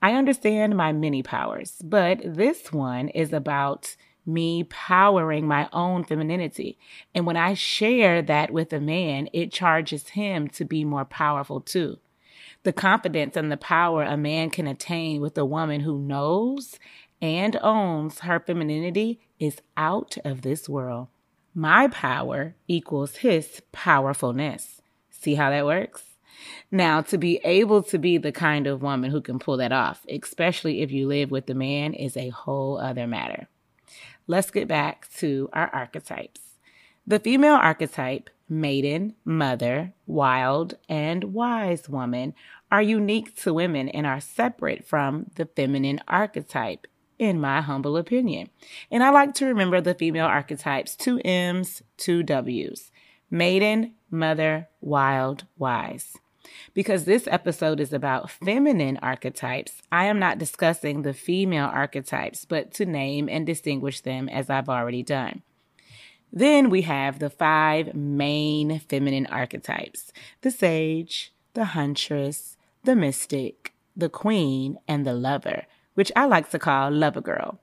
I 0.04 0.12
understand 0.12 0.76
my 0.76 0.92
many 0.92 1.23
powers, 1.23 1.80
but 1.82 2.20
this 2.23 2.70
one 2.75 3.08
is 3.08 3.32
about 3.32 3.96
me 4.26 4.64
powering 4.64 5.49
my 5.49 5.66
own 5.73 6.04
femininity. 6.04 6.76
And 7.14 7.25
when 7.25 7.38
I 7.38 7.54
share 7.54 8.20
that 8.20 8.50
with 8.50 8.75
a 8.75 8.80
man, 8.80 9.30
it 9.32 9.50
charges 9.50 10.11
him 10.11 10.49
to 10.49 10.66
be 10.66 10.84
more 10.84 11.06
powerful 11.06 11.58
too. 11.58 12.00
The 12.64 12.73
confidence 12.75 13.34
and 13.34 13.50
the 13.50 13.56
power 13.56 14.02
a 14.02 14.18
man 14.18 14.50
can 14.50 14.66
attain 14.66 15.23
with 15.23 15.38
a 15.38 15.44
woman 15.46 15.80
who 15.80 15.99
knows 15.99 16.78
and 17.23 17.56
owns 17.62 18.18
her 18.18 18.38
femininity 18.38 19.20
is 19.38 19.62
out 19.75 20.18
of 20.23 20.42
this 20.42 20.68
world. 20.68 21.08
My 21.54 21.88
power 21.88 22.56
equals 22.68 23.16
his 23.16 23.62
powerfulness. 23.73 24.82
See 25.08 25.37
how 25.37 25.49
that 25.49 25.64
works? 25.64 26.13
Now, 26.70 27.00
to 27.02 27.18
be 27.18 27.40
able 27.44 27.82
to 27.84 27.98
be 27.98 28.18
the 28.18 28.32
kind 28.32 28.66
of 28.66 28.82
woman 28.82 29.10
who 29.10 29.20
can 29.20 29.38
pull 29.38 29.56
that 29.58 29.72
off, 29.72 30.04
especially 30.08 30.82
if 30.82 30.90
you 30.90 31.06
live 31.06 31.30
with 31.30 31.48
a 31.50 31.54
man, 31.54 31.94
is 31.94 32.16
a 32.16 32.30
whole 32.30 32.78
other 32.78 33.06
matter 33.06 33.48
let's 34.26 34.50
get 34.50 34.68
back 34.68 35.08
to 35.16 35.48
our 35.52 35.68
archetypes. 35.74 36.40
The 37.06 37.18
female 37.18 37.54
archetype, 37.54 38.30
maiden, 38.48 39.14
mother, 39.24 39.92
wild, 40.06 40.74
and 40.88 41.34
wise 41.34 41.88
woman, 41.88 42.34
are 42.70 42.82
unique 42.82 43.36
to 43.42 43.54
women 43.54 43.88
and 43.88 44.06
are 44.06 44.20
separate 44.20 44.86
from 44.86 45.26
the 45.34 45.46
feminine 45.46 46.00
archetype, 46.08 46.86
in 47.18 47.40
my 47.40 47.60
humble 47.60 47.96
opinion. 47.96 48.48
And 48.90 49.02
I 49.02 49.10
like 49.10 49.34
to 49.34 49.46
remember 49.46 49.80
the 49.80 49.94
female 49.94 50.26
archetypes 50.26 50.96
two 50.96 51.20
M's, 51.24 51.82
two 51.96 52.22
W's 52.22 52.90
maiden, 53.30 53.94
mother, 54.10 54.68
wild, 54.80 55.44
wise. 55.58 56.16
Because 56.72 57.04
this 57.04 57.26
episode 57.26 57.80
is 57.80 57.92
about 57.92 58.30
feminine 58.30 58.98
archetypes, 59.02 59.82
I 59.90 60.06
am 60.06 60.18
not 60.18 60.38
discussing 60.38 61.02
the 61.02 61.14
female 61.14 61.66
archetypes, 61.66 62.44
but 62.44 62.72
to 62.74 62.86
name 62.86 63.28
and 63.28 63.46
distinguish 63.46 64.00
them 64.00 64.28
as 64.28 64.50
I've 64.50 64.68
already 64.68 65.02
done. 65.02 65.42
Then 66.32 66.68
we 66.68 66.82
have 66.82 67.20
the 67.20 67.30
five 67.30 67.94
main 67.94 68.80
feminine 68.80 69.26
archetypes 69.26 70.12
the 70.40 70.50
sage, 70.50 71.32
the 71.54 71.66
huntress, 71.66 72.56
the 72.82 72.96
mystic, 72.96 73.72
the 73.96 74.08
queen, 74.08 74.78
and 74.88 75.06
the 75.06 75.14
lover, 75.14 75.62
which 75.94 76.10
I 76.16 76.24
like 76.24 76.50
to 76.50 76.58
call 76.58 76.90
lover 76.90 77.20
girl. 77.20 77.60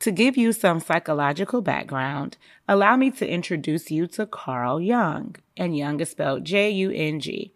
To 0.00 0.10
give 0.10 0.36
you 0.36 0.52
some 0.52 0.80
psychological 0.80 1.62
background, 1.62 2.36
allow 2.68 2.96
me 2.96 3.10
to 3.12 3.26
introduce 3.26 3.90
you 3.90 4.06
to 4.08 4.26
Carl 4.26 4.80
Jung, 4.80 5.36
and 5.56 5.76
Jung 5.76 5.98
is 6.00 6.10
spelled 6.10 6.44
J 6.44 6.68
U 6.70 6.90
N 6.90 7.20
G. 7.20 7.52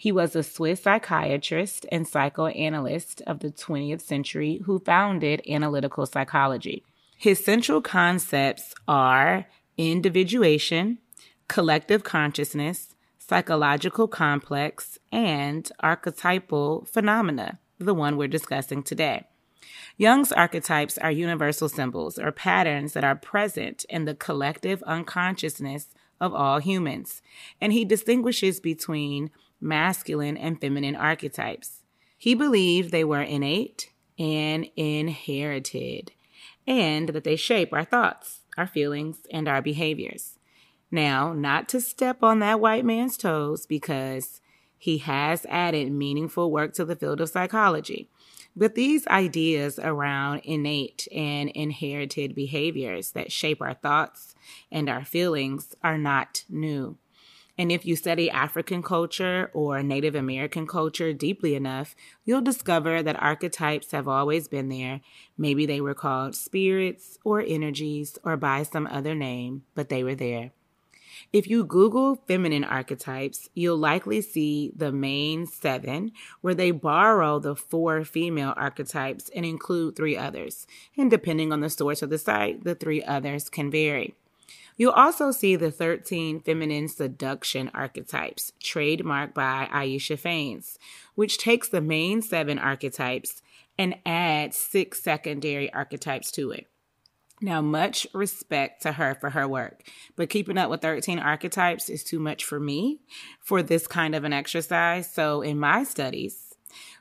He 0.00 0.12
was 0.12 0.36
a 0.36 0.44
Swiss 0.44 0.84
psychiatrist 0.84 1.84
and 1.90 2.06
psychoanalyst 2.06 3.20
of 3.22 3.40
the 3.40 3.50
20th 3.50 4.00
century 4.00 4.62
who 4.64 4.78
founded 4.78 5.42
analytical 5.48 6.06
psychology. 6.06 6.84
His 7.16 7.44
central 7.44 7.82
concepts 7.82 8.76
are 8.86 9.46
individuation, 9.76 10.98
collective 11.48 12.04
consciousness, 12.04 12.94
psychological 13.18 14.06
complex, 14.06 15.00
and 15.10 15.68
archetypal 15.80 16.84
phenomena, 16.84 17.58
the 17.80 17.92
one 17.92 18.16
we're 18.16 18.28
discussing 18.28 18.84
today. 18.84 19.26
Jung's 19.96 20.30
archetypes 20.30 20.96
are 20.98 21.10
universal 21.10 21.68
symbols 21.68 22.20
or 22.20 22.30
patterns 22.30 22.92
that 22.92 23.02
are 23.02 23.16
present 23.16 23.84
in 23.88 24.04
the 24.04 24.14
collective 24.14 24.80
unconsciousness 24.84 25.88
of 26.20 26.32
all 26.34 26.60
humans, 26.60 27.20
and 27.60 27.72
he 27.72 27.84
distinguishes 27.84 28.60
between 28.60 29.32
masculine 29.60 30.36
and 30.36 30.60
feminine 30.60 30.96
archetypes. 30.96 31.82
He 32.16 32.34
believed 32.34 32.90
they 32.90 33.04
were 33.04 33.22
innate 33.22 33.90
and 34.18 34.68
inherited, 34.76 36.12
and 36.66 37.10
that 37.10 37.24
they 37.24 37.36
shape 37.36 37.72
our 37.72 37.84
thoughts, 37.84 38.40
our 38.56 38.66
feelings, 38.66 39.18
and 39.30 39.46
our 39.48 39.62
behaviors. 39.62 40.38
Now, 40.90 41.32
not 41.32 41.68
to 41.70 41.80
step 41.80 42.22
on 42.22 42.38
that 42.40 42.60
white 42.60 42.84
man's 42.84 43.16
toes 43.16 43.66
because 43.66 44.40
he 44.78 44.98
has 44.98 45.46
added 45.48 45.92
meaningful 45.92 46.50
work 46.50 46.72
to 46.74 46.84
the 46.84 46.96
field 46.96 47.20
of 47.20 47.28
psychology. 47.28 48.08
But 48.56 48.74
these 48.74 49.06
ideas 49.06 49.78
around 49.78 50.40
innate 50.44 51.06
and 51.14 51.48
inherited 51.50 52.34
behaviors 52.34 53.12
that 53.12 53.30
shape 53.30 53.60
our 53.60 53.74
thoughts 53.74 54.34
and 54.70 54.88
our 54.88 55.04
feelings 55.04 55.74
are 55.82 55.98
not 55.98 56.44
new. 56.48 56.96
And 57.58 57.72
if 57.72 57.84
you 57.84 57.96
study 57.96 58.30
African 58.30 58.84
culture 58.84 59.50
or 59.52 59.82
Native 59.82 60.14
American 60.14 60.64
culture 60.64 61.12
deeply 61.12 61.56
enough, 61.56 61.96
you'll 62.24 62.40
discover 62.40 63.02
that 63.02 63.20
archetypes 63.20 63.90
have 63.90 64.06
always 64.06 64.46
been 64.46 64.68
there. 64.68 65.00
Maybe 65.36 65.66
they 65.66 65.80
were 65.80 65.94
called 65.94 66.36
spirits 66.36 67.18
or 67.24 67.40
energies 67.40 68.16
or 68.22 68.36
by 68.36 68.62
some 68.62 68.86
other 68.86 69.16
name, 69.16 69.64
but 69.74 69.88
they 69.88 70.04
were 70.04 70.14
there. 70.14 70.52
If 71.32 71.48
you 71.48 71.64
Google 71.64 72.22
feminine 72.28 72.62
archetypes, 72.62 73.50
you'll 73.52 73.76
likely 73.76 74.20
see 74.20 74.72
the 74.76 74.92
main 74.92 75.46
seven, 75.46 76.12
where 76.42 76.54
they 76.54 76.70
borrow 76.70 77.40
the 77.40 77.56
four 77.56 78.04
female 78.04 78.54
archetypes 78.56 79.28
and 79.34 79.44
include 79.44 79.96
three 79.96 80.16
others. 80.16 80.68
And 80.96 81.10
depending 81.10 81.52
on 81.52 81.60
the 81.60 81.70
source 81.70 82.02
of 82.02 82.10
the 82.10 82.18
site, 82.18 82.62
the 82.62 82.76
three 82.76 83.02
others 83.02 83.48
can 83.48 83.68
vary. 83.68 84.14
You'll 84.78 84.92
also 84.92 85.32
see 85.32 85.56
the 85.56 85.72
13 85.72 86.40
feminine 86.40 86.86
seduction 86.86 87.68
archetypes, 87.74 88.52
trademarked 88.62 89.34
by 89.34 89.68
Aisha 89.72 90.16
Faines, 90.16 90.78
which 91.16 91.36
takes 91.36 91.68
the 91.68 91.80
main 91.80 92.22
seven 92.22 92.60
archetypes 92.60 93.42
and 93.76 93.96
adds 94.06 94.56
six 94.56 95.02
secondary 95.02 95.70
archetypes 95.72 96.30
to 96.32 96.52
it. 96.52 96.68
Now, 97.40 97.60
much 97.60 98.06
respect 98.14 98.82
to 98.82 98.92
her 98.92 99.16
for 99.16 99.30
her 99.30 99.46
work, 99.46 99.82
but 100.16 100.30
keeping 100.30 100.58
up 100.58 100.70
with 100.70 100.80
13 100.80 101.18
archetypes 101.18 101.88
is 101.88 102.02
too 102.02 102.18
much 102.20 102.44
for 102.44 102.58
me 102.58 103.00
for 103.40 103.62
this 103.62 103.86
kind 103.86 104.14
of 104.14 104.24
an 104.24 104.32
exercise. 104.32 105.12
So, 105.12 105.42
in 105.42 105.58
my 105.58 105.84
studies, 105.84 106.54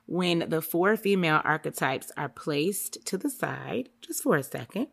when 0.06 0.50
the 0.50 0.62
four 0.62 0.96
female 0.96 1.42
archetypes 1.44 2.12
are 2.18 2.30
placed 2.30 3.06
to 3.06 3.18
the 3.18 3.30
side, 3.30 3.90
just 4.02 4.24
for 4.24 4.36
a 4.36 4.44
second, 4.44 4.88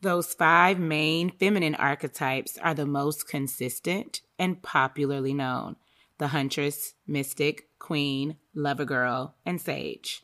those 0.00 0.34
five 0.34 0.78
main 0.78 1.30
feminine 1.30 1.74
archetypes 1.74 2.58
are 2.58 2.74
the 2.74 2.86
most 2.86 3.28
consistent 3.28 4.22
and 4.38 4.62
popularly 4.62 5.34
known 5.34 5.76
the 6.18 6.28
huntress, 6.28 6.94
mystic, 7.06 7.68
queen, 7.78 8.36
lover 8.54 8.84
girl, 8.84 9.34
and 9.46 9.58
sage. 9.58 10.22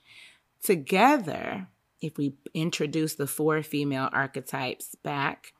Together, 0.63 1.69
if 2.03 2.19
we 2.19 2.35
introduce 2.53 3.15
the 3.15 3.27
four 3.27 3.63
female 3.63 4.11
archetypes 4.13 4.95
back, 4.97 5.55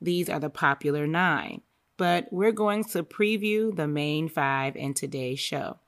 these 0.00 0.30
are 0.30 0.40
the 0.40 0.48
popular 0.48 1.06
nine. 1.06 1.60
But 1.96 2.28
we're 2.32 2.52
going 2.52 2.84
to 2.84 3.02
preview 3.02 3.74
the 3.76 3.86
main 3.86 4.28
five 4.28 4.74
in 4.74 4.94
today's 4.94 5.38
show. 5.38 5.78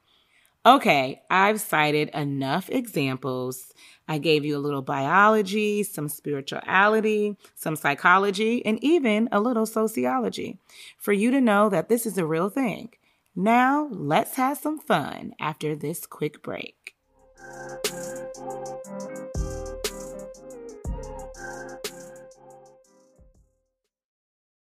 Okay, 0.67 1.23
I've 1.31 1.61
cited 1.61 2.09
enough 2.09 2.69
examples. 2.71 3.73
I 4.09 4.19
gave 4.19 4.45
you 4.45 4.57
a 4.57 4.59
little 4.59 4.83
biology, 4.83 5.85
some 5.85 6.09
spirituality, 6.09 7.37
some 7.55 7.77
psychology, 7.77 8.67
and 8.67 8.83
even 8.83 9.29
a 9.31 9.39
little 9.39 9.67
sociology 9.67 10.59
for 10.99 11.13
you 11.13 11.31
to 11.31 11.41
know 11.41 11.69
that 11.69 11.89
this 11.89 12.05
is 12.05 12.19
a 12.19 12.27
real 12.27 12.49
thing. 12.49 12.89
Now, 13.37 13.87
let's 13.93 14.35
have 14.35 14.59
some 14.59 14.81
fun 14.81 15.35
after 15.39 15.77
this 15.77 16.05
quick 16.05 16.43
break. 16.43 16.97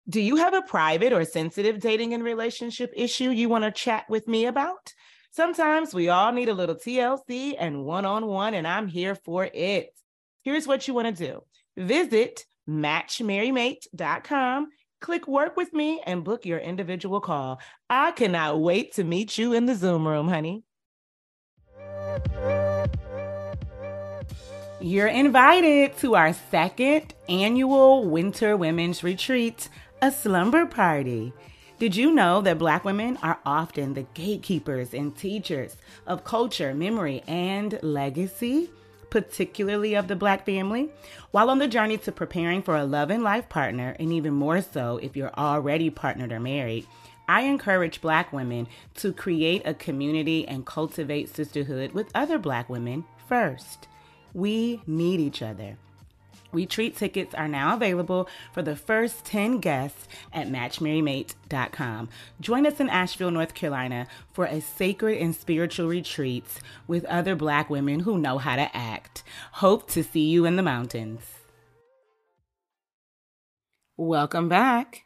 Do 0.06 0.20
you 0.20 0.36
have 0.36 0.52
a 0.52 0.60
private 0.60 1.14
or 1.14 1.24
sensitive 1.24 1.80
dating 1.80 2.12
and 2.12 2.22
relationship 2.22 2.92
issue 2.94 3.30
you 3.30 3.48
want 3.48 3.64
to 3.64 3.70
chat 3.70 4.04
with 4.10 4.28
me 4.28 4.44
about? 4.44 4.92
Sometimes 5.36 5.92
we 5.92 6.08
all 6.08 6.32
need 6.32 6.48
a 6.48 6.54
little 6.54 6.76
TLC 6.76 7.56
and 7.58 7.84
one 7.84 8.06
on 8.06 8.24
one, 8.24 8.54
and 8.54 8.66
I'm 8.66 8.88
here 8.88 9.14
for 9.14 9.44
it. 9.44 9.90
Here's 10.42 10.66
what 10.66 10.88
you 10.88 10.94
want 10.94 11.14
to 11.14 11.26
do 11.26 11.42
visit 11.76 12.46
matchmarrymate.com, 12.66 14.68
click 15.02 15.28
work 15.28 15.54
with 15.54 15.74
me, 15.74 16.00
and 16.06 16.24
book 16.24 16.46
your 16.46 16.58
individual 16.58 17.20
call. 17.20 17.60
I 17.90 18.12
cannot 18.12 18.62
wait 18.62 18.94
to 18.94 19.04
meet 19.04 19.36
you 19.36 19.52
in 19.52 19.66
the 19.66 19.74
Zoom 19.74 20.08
room, 20.08 20.26
honey. 20.26 20.64
You're 24.80 25.08
invited 25.08 25.98
to 25.98 26.16
our 26.16 26.32
second 26.32 27.12
annual 27.28 28.08
Winter 28.08 28.56
Women's 28.56 29.04
Retreat, 29.04 29.68
a 30.00 30.10
slumber 30.10 30.64
party. 30.64 31.34
Did 31.78 31.94
you 31.94 32.10
know 32.10 32.40
that 32.40 32.58
Black 32.58 32.86
women 32.86 33.18
are 33.18 33.38
often 33.44 33.92
the 33.92 34.06
gatekeepers 34.14 34.94
and 34.94 35.14
teachers 35.14 35.76
of 36.06 36.24
culture, 36.24 36.72
memory, 36.72 37.22
and 37.26 37.78
legacy, 37.82 38.70
particularly 39.10 39.94
of 39.94 40.08
the 40.08 40.16
Black 40.16 40.46
family? 40.46 40.88
While 41.32 41.50
on 41.50 41.58
the 41.58 41.68
journey 41.68 41.98
to 41.98 42.12
preparing 42.12 42.62
for 42.62 42.78
a 42.78 42.86
love 42.86 43.10
and 43.10 43.22
life 43.22 43.50
partner, 43.50 43.94
and 44.00 44.10
even 44.10 44.32
more 44.32 44.62
so 44.62 44.96
if 45.02 45.14
you're 45.14 45.34
already 45.34 45.90
partnered 45.90 46.32
or 46.32 46.40
married, 46.40 46.86
I 47.28 47.42
encourage 47.42 48.00
Black 48.00 48.32
women 48.32 48.68
to 48.94 49.12
create 49.12 49.60
a 49.66 49.74
community 49.74 50.48
and 50.48 50.64
cultivate 50.64 51.28
sisterhood 51.28 51.92
with 51.92 52.08
other 52.14 52.38
Black 52.38 52.70
women 52.70 53.04
first. 53.28 53.86
We 54.32 54.80
need 54.86 55.20
each 55.20 55.42
other. 55.42 55.76
Retreat 56.52 56.96
tickets 56.96 57.34
are 57.34 57.48
now 57.48 57.74
available 57.74 58.28
for 58.52 58.62
the 58.62 58.76
first 58.76 59.24
10 59.24 59.58
guests 59.58 60.08
at 60.32 60.48
matchmarrymate.com. 60.48 62.08
Join 62.40 62.66
us 62.66 62.80
in 62.80 62.88
Asheville, 62.88 63.30
North 63.30 63.54
Carolina 63.54 64.06
for 64.32 64.46
a 64.46 64.60
sacred 64.60 65.18
and 65.18 65.34
spiritual 65.34 65.88
retreat 65.88 66.44
with 66.86 67.04
other 67.06 67.34
Black 67.34 67.70
women 67.70 68.00
who 68.00 68.18
know 68.18 68.38
how 68.38 68.56
to 68.56 68.76
act. 68.76 69.22
Hope 69.52 69.90
to 69.90 70.02
see 70.02 70.28
you 70.28 70.44
in 70.44 70.56
the 70.56 70.62
mountains. 70.62 71.22
Welcome 73.96 74.48
back. 74.48 75.05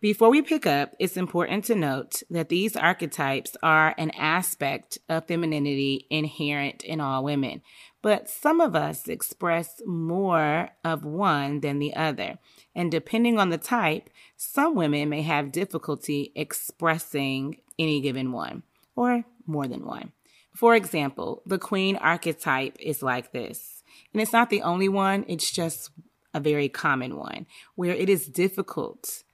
Before 0.00 0.30
we 0.30 0.42
pick 0.42 0.66
up, 0.66 0.94
it's 1.00 1.16
important 1.16 1.64
to 1.64 1.74
note 1.74 2.22
that 2.30 2.48
these 2.48 2.76
archetypes 2.76 3.56
are 3.62 3.94
an 3.96 4.10
aspect 4.10 4.98
of 5.08 5.26
femininity 5.26 6.06
inherent 6.10 6.84
in 6.84 7.00
all 7.00 7.24
women 7.24 7.62
but 8.06 8.30
some 8.30 8.60
of 8.60 8.76
us 8.76 9.08
express 9.08 9.82
more 9.84 10.68
of 10.84 11.04
one 11.04 11.58
than 11.58 11.80
the 11.80 11.92
other. 11.96 12.38
And 12.72 12.88
depending 12.88 13.36
on 13.36 13.50
the 13.50 13.58
type, 13.58 14.10
some 14.36 14.76
women 14.76 15.08
may 15.08 15.22
have 15.22 15.50
difficulty 15.50 16.30
expressing 16.36 17.56
any 17.80 18.00
given 18.00 18.30
one 18.30 18.62
or 18.94 19.24
more 19.44 19.66
than 19.66 19.84
one. 19.84 20.12
For 20.54 20.76
example, 20.76 21.42
the 21.46 21.58
queen 21.58 21.96
archetype 21.96 22.76
is 22.78 23.02
like 23.02 23.32
this. 23.32 23.82
And 24.12 24.22
it's 24.22 24.32
not 24.32 24.50
the 24.50 24.62
only 24.62 24.88
one, 24.88 25.24
it's 25.26 25.50
just 25.50 25.90
a 26.32 26.38
very 26.38 26.68
common 26.68 27.16
one 27.16 27.46
where 27.74 27.92
it 27.92 28.08
is 28.08 28.28
difficult 28.28 29.24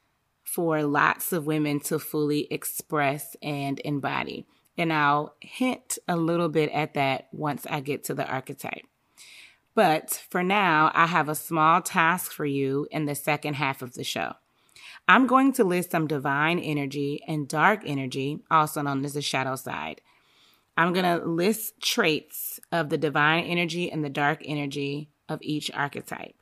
for 0.53 0.83
lots 0.83 1.33
of 1.33 1.47
women 1.47 1.81
to 1.81 1.99
fully 1.99 2.47
express 2.51 3.35
and 3.43 3.81
embody. 3.87 4.45
And 4.77 4.93
I'll 4.93 5.35
hint 5.41 5.99
a 6.07 6.15
little 6.15 6.51
bit 6.51 6.71
at 6.73 6.93
that 6.93 7.29
once 7.33 7.67
I 7.71 7.81
get 7.81 8.05
to 8.05 8.15
the 8.15 8.27
archetype. 8.27 8.85
But 9.75 10.23
for 10.29 10.43
now, 10.43 10.93
I 10.93 11.07
have 11.07 11.31
a 11.31 11.35
small 11.35 11.81
task 11.81 12.33
for 12.33 12.45
you 12.45 12.87
in 12.91 13.07
the 13.07 13.15
second 13.15 13.55
half 13.55 13.81
of 13.81 13.95
the 13.95 14.05
show. 14.05 14.35
I'm 15.09 15.27
going 15.27 15.55
to 15.55 15.65
list 15.65 15.93
some 15.93 16.07
divine 16.07 16.59
energy 16.59 17.23
and 17.27 17.49
dark 17.49 17.81
energy, 17.87 18.41
also 18.51 18.83
known 18.83 19.07
as 19.07 19.15
the 19.15 19.23
shadow 19.23 19.57
side. 19.57 20.03
I'm 20.77 20.93
going 20.93 21.19
to 21.19 21.25
list 21.25 21.81
traits 21.81 22.61
of 22.71 22.91
the 22.91 22.99
divine 22.99 23.45
energy 23.45 23.91
and 23.91 24.05
the 24.05 24.11
dark 24.11 24.43
energy 24.45 25.09
of 25.31 25.39
each 25.41 25.71
archetype. 25.73 26.35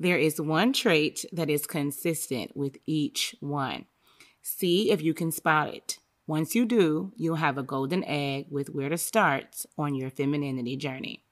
There 0.00 0.16
is 0.16 0.40
one 0.40 0.72
trait 0.72 1.26
that 1.30 1.50
is 1.50 1.66
consistent 1.66 2.56
with 2.56 2.78
each 2.86 3.36
one. 3.40 3.84
See 4.40 4.90
if 4.90 5.02
you 5.02 5.12
can 5.12 5.30
spot 5.30 5.74
it. 5.74 5.98
Once 6.26 6.54
you 6.54 6.64
do, 6.64 7.12
you'll 7.16 7.36
have 7.36 7.58
a 7.58 7.62
golden 7.62 8.02
egg 8.04 8.46
with 8.48 8.70
where 8.70 8.88
to 8.88 8.96
start 8.96 9.66
on 9.76 9.94
your 9.94 10.08
femininity 10.08 10.78
journey. 10.78 11.22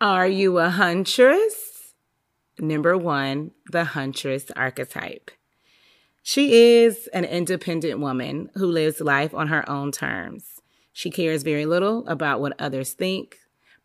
Are 0.00 0.28
you 0.28 0.58
a 0.58 0.70
huntress? 0.70 1.94
Number 2.60 2.96
one, 2.96 3.50
the 3.72 3.82
huntress 3.82 4.52
archetype. 4.54 5.32
She 6.22 6.52
is 6.52 7.08
an 7.08 7.24
independent 7.24 7.98
woman 7.98 8.50
who 8.54 8.66
lives 8.66 9.00
life 9.00 9.34
on 9.34 9.48
her 9.48 9.68
own 9.68 9.90
terms. 9.90 10.62
She 10.92 11.10
cares 11.10 11.42
very 11.42 11.66
little 11.66 12.06
about 12.06 12.40
what 12.40 12.60
others 12.60 12.92
think, 12.92 13.38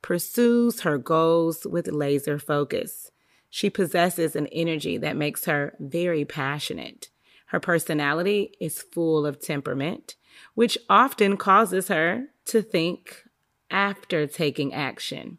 pursues 0.03 0.81
her 0.81 0.99
goals 0.99 1.65
with 1.65 1.87
laser 1.87 2.37
focus. 2.37 3.09
She 3.55 3.69
possesses 3.69 4.35
an 4.35 4.47
energy 4.47 4.97
that 4.97 5.15
makes 5.15 5.45
her 5.45 5.75
very 5.79 6.25
passionate. 6.25 7.09
Her 7.49 7.59
personality 7.59 8.55
is 8.59 8.81
full 8.81 9.27
of 9.27 9.39
temperament 9.39 10.15
which 10.55 10.75
often 10.89 11.37
causes 11.37 11.87
her 11.87 12.29
to 12.45 12.63
think 12.63 13.23
after 13.69 14.25
taking 14.25 14.73
action. 14.73 15.37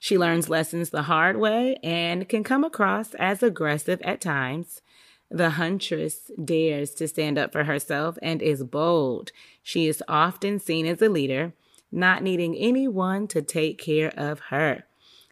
She 0.00 0.18
learns 0.18 0.48
lessons 0.48 0.90
the 0.90 1.02
hard 1.02 1.36
way 1.36 1.76
and 1.80 2.28
can 2.28 2.42
come 2.42 2.64
across 2.64 3.14
as 3.14 3.40
aggressive 3.40 4.02
at 4.02 4.20
times. 4.20 4.82
The 5.30 5.50
huntress 5.50 6.32
dares 6.44 6.90
to 6.94 7.06
stand 7.06 7.38
up 7.38 7.52
for 7.52 7.62
herself 7.62 8.18
and 8.20 8.42
is 8.42 8.64
bold. 8.64 9.30
She 9.62 9.86
is 9.86 10.02
often 10.08 10.58
seen 10.58 10.86
as 10.86 11.00
a 11.00 11.08
leader, 11.08 11.52
not 11.92 12.20
needing 12.20 12.56
anyone 12.56 13.28
to 13.28 13.42
take 13.42 13.78
care 13.78 14.12
of 14.16 14.40
her. 14.50 14.86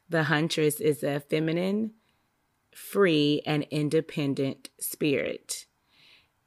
The 0.09 0.25
huntress 0.25 0.81
is 0.81 1.03
a 1.03 1.19
feminine, 1.19 1.95
free, 2.75 3.43
and 3.47 3.67
independent 3.71 4.71
spirit. 4.79 5.67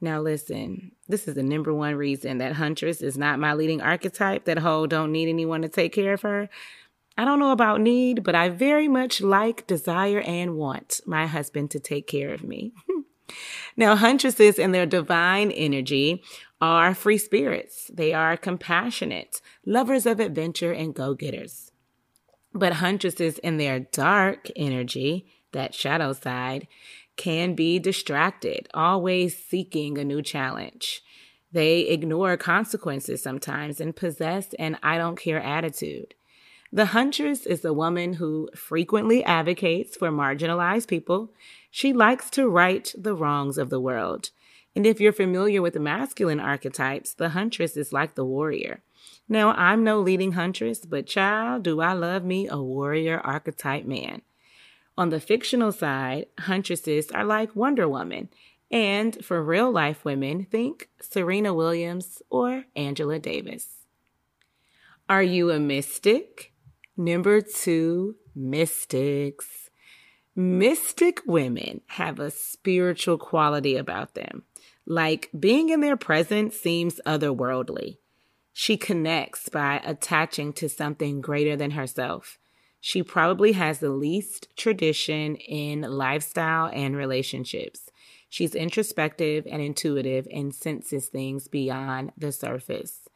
Now, 0.00 0.20
listen, 0.20 0.92
this 1.08 1.26
is 1.26 1.34
the 1.34 1.42
number 1.42 1.72
one 1.72 1.94
reason 1.94 2.38
that 2.38 2.54
Huntress 2.54 3.00
is 3.00 3.16
not 3.16 3.38
my 3.38 3.54
leading 3.54 3.80
archetype, 3.80 4.44
that 4.44 4.58
whole 4.58 4.86
don't 4.86 5.12
need 5.12 5.28
anyone 5.28 5.62
to 5.62 5.68
take 5.68 5.92
care 5.92 6.12
of 6.12 6.22
her. 6.22 6.48
I 7.16 7.24
don't 7.24 7.38
know 7.38 7.52
about 7.52 7.80
need, 7.80 8.22
but 8.22 8.34
I 8.34 8.50
very 8.50 8.88
much 8.88 9.22
like, 9.22 9.66
desire, 9.66 10.20
and 10.20 10.56
want 10.56 11.00
my 11.06 11.26
husband 11.26 11.70
to 11.70 11.80
take 11.80 12.06
care 12.06 12.32
of 12.34 12.44
me. 12.44 12.72
now, 13.76 13.96
Huntresses 13.96 14.58
and 14.58 14.74
their 14.74 14.84
divine 14.84 15.50
energy 15.50 16.22
are 16.60 16.94
free 16.94 17.16
spirits. 17.16 17.90
They 17.92 18.12
are 18.12 18.36
compassionate, 18.36 19.40
lovers 19.64 20.04
of 20.04 20.20
adventure, 20.20 20.72
and 20.72 20.94
go 20.94 21.14
getters. 21.14 21.72
But 22.52 22.74
Huntresses 22.74 23.38
in 23.38 23.56
their 23.56 23.80
dark 23.80 24.50
energy, 24.54 25.26
that 25.52 25.74
shadow 25.74 26.12
side, 26.12 26.68
can 27.16 27.54
be 27.54 27.78
distracted, 27.78 28.68
always 28.74 29.36
seeking 29.36 29.98
a 29.98 30.04
new 30.04 30.22
challenge. 30.22 31.02
They 31.52 31.80
ignore 31.80 32.36
consequences 32.36 33.22
sometimes 33.22 33.80
and 33.80 33.96
possess 33.96 34.52
an 34.54 34.78
I 34.82 34.98
don't 34.98 35.18
care 35.18 35.40
attitude. 35.40 36.14
The 36.72 36.86
huntress 36.86 37.46
is 37.46 37.64
a 37.64 37.72
woman 37.72 38.14
who 38.14 38.50
frequently 38.54 39.24
advocates 39.24 39.96
for 39.96 40.10
marginalized 40.10 40.88
people. 40.88 41.32
She 41.70 41.92
likes 41.92 42.28
to 42.30 42.48
right 42.48 42.92
the 42.98 43.14
wrongs 43.14 43.56
of 43.56 43.70
the 43.70 43.80
world. 43.80 44.30
And 44.74 44.84
if 44.84 45.00
you're 45.00 45.12
familiar 45.12 45.62
with 45.62 45.72
the 45.72 45.80
masculine 45.80 46.40
archetypes, 46.40 47.14
the 47.14 47.30
huntress 47.30 47.78
is 47.78 47.94
like 47.94 48.14
the 48.14 48.26
warrior. 48.26 48.82
Now, 49.28 49.52
I'm 49.52 49.82
no 49.82 50.00
leading 50.00 50.32
huntress, 50.32 50.80
but 50.80 51.06
child, 51.06 51.62
do 51.62 51.80
I 51.80 51.94
love 51.94 52.24
me 52.24 52.46
a 52.48 52.58
warrior 52.60 53.20
archetype 53.24 53.86
man. 53.86 54.22
On 54.98 55.10
the 55.10 55.20
fictional 55.20 55.72
side, 55.72 56.26
huntresses 56.40 57.10
are 57.10 57.24
like 57.24 57.54
Wonder 57.54 57.88
Woman. 57.88 58.28
And 58.70 59.24
for 59.24 59.42
real 59.42 59.70
life 59.70 60.04
women, 60.04 60.44
think 60.44 60.88
Serena 61.00 61.54
Williams 61.54 62.22
or 62.30 62.64
Angela 62.74 63.18
Davis. 63.18 63.84
Are 65.08 65.22
you 65.22 65.50
a 65.50 65.60
mystic? 65.60 66.52
Number 66.96 67.40
two, 67.40 68.16
mystics. 68.34 69.70
Mystic 70.34 71.20
women 71.26 71.82
have 71.86 72.18
a 72.18 72.30
spiritual 72.30 73.18
quality 73.18 73.76
about 73.76 74.14
them. 74.14 74.42
Like 74.86 75.30
being 75.38 75.68
in 75.68 75.80
their 75.80 75.96
presence 75.96 76.56
seems 76.56 77.00
otherworldly. 77.06 77.98
She 78.52 78.76
connects 78.76 79.48
by 79.48 79.80
attaching 79.84 80.52
to 80.54 80.68
something 80.68 81.20
greater 81.20 81.56
than 81.56 81.72
herself. 81.72 82.38
She 82.86 83.02
probably 83.02 83.50
has 83.50 83.80
the 83.80 83.90
least 83.90 84.46
tradition 84.56 85.34
in 85.34 85.80
lifestyle 85.80 86.70
and 86.72 86.96
relationships. 86.96 87.90
She's 88.28 88.54
introspective 88.54 89.44
and 89.50 89.60
intuitive 89.60 90.28
and 90.32 90.54
senses 90.54 91.08
things 91.08 91.48
beyond 91.48 92.12
the 92.16 92.30
surface. 92.30 93.08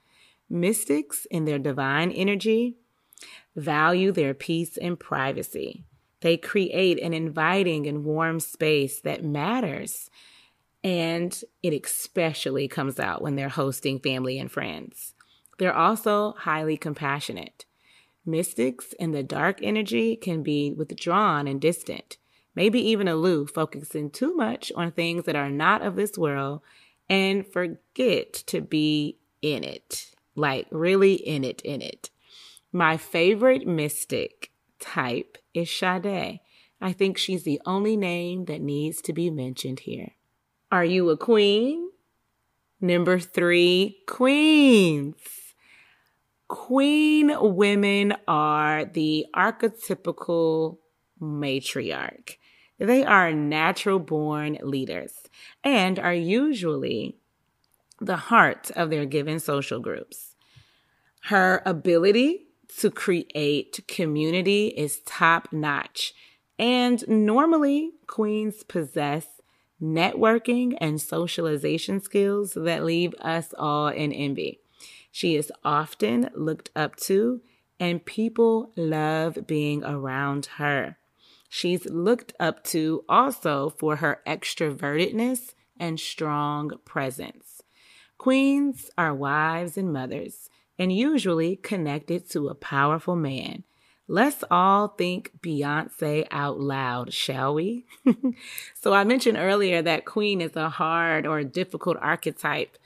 Mystics, 0.49 1.25
in 1.31 1.45
their 1.45 1.61
divine 1.61 2.11
energy, 2.11 2.79
value 3.55 4.11
their 4.11 4.35
peace 4.35 4.77
and 4.77 4.99
privacy. 4.99 5.85
They 6.19 6.37
create 6.37 7.01
an 7.01 7.15
inviting 7.15 7.87
and 7.87 8.05
warm 8.05 8.41
space 8.41 9.01
that 9.03 9.23
matters. 9.23 10.11
And 10.83 11.41
it 11.63 11.81
especially 11.85 12.67
comes 12.67 12.99
out 12.99 13.23
when 13.23 13.37
they're 13.37 13.49
hosting 13.49 14.01
family 14.01 14.37
and 14.37 14.51
friends. 14.51 15.15
They're 15.59 15.73
also 15.73 16.33
highly 16.39 16.77
compassionate. 16.77 17.67
Mystics 18.25 18.93
in 18.99 19.13
the 19.13 19.23
dark 19.23 19.61
energy 19.63 20.17
can 20.17 20.43
be 20.43 20.73
withdrawn 20.73 21.49
and 21.49 21.61
distant, 21.61 22.19
maybe 22.55 22.81
even 22.81 23.09
aloof, 23.09 23.51
focusing 23.51 24.11
too 24.11 24.35
much 24.35 24.71
on 24.77 24.93
things 24.93 25.25
that 25.25 25.37
are 25.37 25.51
not 25.51 25.83
of 25.83 25.97
this 25.97 26.19
world 26.19 26.61
and 27.09 27.47
forget 27.47 28.33
to 28.33 28.61
be 28.61 29.19
in 29.43 29.65
it. 29.65 30.15
Like, 30.37 30.67
really 30.71 31.15
in 31.15 31.45
it, 31.45 31.61
in 31.63 31.83
it. 31.83 32.11
My 32.73 32.97
favorite 32.97 33.67
mystic 33.67 34.51
type 34.79 35.39
is 35.55 35.71
Sade. 35.71 36.41
I 36.81 36.93
think 36.93 37.19
she's 37.19 37.43
the 37.43 37.61
only 37.67 37.97
name 37.97 38.45
that 38.47 38.61
needs 38.61 39.03
to 39.03 39.13
be 39.13 39.31
mentioned 39.31 39.81
here. 39.81 40.13
Are 40.71 40.85
you 40.85 41.11
a 41.11 41.17
queen? 41.17 41.91
Number 42.81 43.19
three, 43.19 43.99
queens. 44.07 45.40
Queen 46.51 47.33
women 47.41 48.13
are 48.27 48.85
the 48.85 49.25
archetypical 49.37 50.79
matriarch. 51.23 52.39
They 52.77 53.05
are 53.05 53.33
natural 53.33 54.01
born 54.01 54.59
leaders 54.61 55.13
and 55.63 56.01
are 56.01 56.13
usually 56.13 57.15
the 58.01 58.17
heart 58.17 58.73
of 58.73 58.91
their 58.91 59.07
given 59.07 59.39
social 59.39 59.79
groups. 59.79 60.35
Her 61.27 61.63
ability 61.65 62.49
to 62.79 62.91
create 62.91 63.85
community 63.87 64.75
is 64.77 65.03
top 65.07 65.53
notch. 65.53 66.15
And 66.59 67.07
normally, 67.07 67.93
queens 68.09 68.65
possess 68.65 69.41
networking 69.81 70.77
and 70.81 71.01
socialization 71.01 72.01
skills 72.01 72.55
that 72.55 72.85
leave 72.85 73.15
us 73.21 73.55
all 73.57 73.87
in 73.87 74.13
envy. 74.13 74.59
She 75.11 75.37
is 75.37 75.53
often 75.65 76.31
looked 76.35 76.71
up 76.77 76.97
to, 76.97 77.41
and 77.79 78.05
people 78.05 78.73
love 78.77 79.47
being 79.47 79.85
around 79.85 80.47
her. 80.57 80.97
She's 81.49 81.85
looked 81.87 82.33
up 82.39 82.63
to 82.65 83.05
also 83.09 83.71
for 83.71 83.97
her 83.97 84.21
extrovertedness 84.27 85.55
and 85.79 85.99
strong 85.99 86.73
presence. 86.85 87.63
Queens 88.19 88.91
are 88.97 89.15
wives 89.15 89.77
and 89.77 89.93
mothers 89.93 90.51
and 90.79 90.93
usually 90.93 91.57
connected 91.57 92.31
to 92.31 92.49
a 92.49 92.55
powerful 92.55 93.17
man. 93.17 93.65
Let's 94.07 94.43
all 94.51 94.89
think 94.89 95.31
Beyonce 95.41 96.27
out 96.31 96.59
loud, 96.59 97.13
shall 97.13 97.55
we? 97.55 97.87
so, 98.75 98.93
I 98.93 99.05
mentioned 99.05 99.37
earlier 99.39 99.83
that 99.83 100.05
Queen 100.05 100.41
is 100.41 100.57
a 100.57 100.69
hard 100.69 101.27
or 101.27 101.45
difficult 101.45 101.97
archetype 102.01 102.77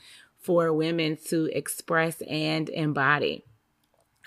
for 0.44 0.72
women 0.72 1.18
to 1.28 1.46
express 1.46 2.20
and 2.22 2.68
embody. 2.68 3.44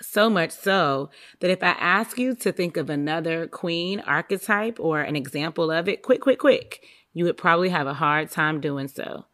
So 0.02 0.28
much 0.28 0.50
so 0.50 1.10
that 1.40 1.50
if 1.50 1.62
I 1.62 1.70
ask 1.70 2.18
you 2.18 2.34
to 2.36 2.52
think 2.52 2.76
of 2.76 2.90
another 2.90 3.46
Queen 3.46 4.00
archetype 4.00 4.78
or 4.78 5.00
an 5.00 5.16
example 5.16 5.70
of 5.70 5.88
it, 5.88 6.02
quick, 6.02 6.20
quick, 6.20 6.38
quick, 6.38 6.84
you 7.14 7.24
would 7.24 7.36
probably 7.36 7.70
have 7.70 7.86
a 7.86 7.94
hard 7.94 8.30
time 8.30 8.60
doing 8.60 8.88
so 8.88 9.24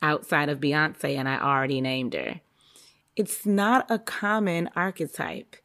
outside 0.00 0.48
of 0.48 0.60
Beyonce, 0.60 1.16
and 1.16 1.28
I 1.28 1.40
already 1.40 1.80
named 1.80 2.14
her 2.14 2.40
it's 3.16 3.44
not 3.44 3.90
a 3.90 3.98
common 3.98 4.70
archetype. 4.74 5.56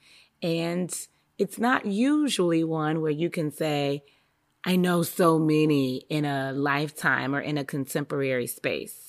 And 0.42 0.94
it's 1.38 1.58
not 1.58 1.86
usually 1.86 2.64
one 2.64 3.02
where 3.02 3.12
you 3.12 3.30
can 3.30 3.52
say, 3.52 4.04
I 4.64 4.76
know 4.76 5.04
so 5.04 5.40
many 5.40 6.06
in 6.10 6.26
a 6.26 6.52
lifetime 6.52 7.34
or 7.34 7.40
in 7.40 7.58
a 7.58 7.64
contemporary 7.64 8.48
space. 8.48 9.07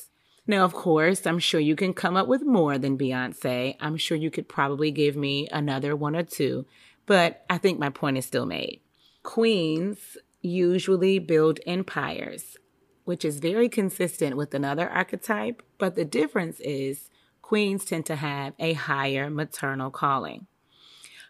Now, 0.49 0.65
of 0.65 0.73
course, 0.73 1.27
I'm 1.27 1.39
sure 1.39 1.61
you 1.61 1.77
can 1.77 1.93
come 1.93 2.17
up 2.17 2.27
with 2.27 2.43
more 2.43 2.79
than 2.79 2.97
Beyonce. 2.97 3.77
I'm 3.81 3.99
sure 3.99 4.17
you 4.17 4.31
could 4.31 4.49
probably 4.49 4.91
give 4.91 5.15
me 5.15 5.47
another 5.53 5.95
one 5.95 6.17
or 6.17 6.23
two, 6.23 6.65
but 7.05 7.45
I 7.51 7.59
think 7.59 7.79
my 7.79 7.91
point 7.91 8.17
is 8.17 8.25
still 8.25 8.47
made. 8.47 8.81
Queens 9.23 10.17
usually 10.41 11.19
build 11.19 11.61
empires, 11.67 12.57
which 13.05 13.27
is 13.27 13.41
very 13.41 13.69
consistent 13.69 14.39
with 14.39 14.55
another 14.55 14.89
archetype, 14.89 15.63
but 15.77 15.97
the 15.97 16.05
difference 16.07 16.61
is 16.61 17.11
queens 17.43 17.85
tend 17.85 18.07
to 18.07 18.17
have 18.17 18.55
a 18.59 18.73
higher 18.73 19.29
maternal 19.29 19.91
calling. 19.91 20.47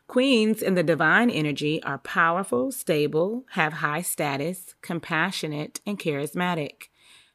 Queens 0.07 0.63
in 0.63 0.75
the 0.75 0.85
divine 0.85 1.29
energy 1.29 1.83
are 1.83 1.99
powerful, 1.99 2.71
stable, 2.71 3.45
have 3.51 3.75
high 3.75 4.03
status, 4.03 4.77
compassionate, 4.81 5.81
and 5.85 5.99
charismatic. 5.99 6.85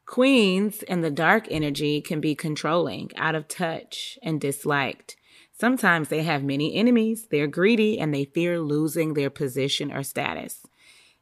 Queens 0.05 0.83
in 0.83 1.01
the 1.01 1.11
dark 1.11 1.47
energy 1.49 2.01
can 2.01 2.19
be 2.19 2.35
controlling, 2.35 3.09
out 3.15 3.35
of 3.35 3.47
touch, 3.47 4.19
and 4.21 4.39
disliked. 4.39 5.15
Sometimes 5.51 6.09
they 6.09 6.23
have 6.23 6.43
many 6.43 6.75
enemies, 6.75 7.27
they're 7.29 7.47
greedy, 7.47 7.97
and 7.99 8.13
they 8.13 8.25
fear 8.25 8.59
losing 8.59 9.13
their 9.13 9.29
position 9.29 9.91
or 9.91 10.03
status. 10.03 10.65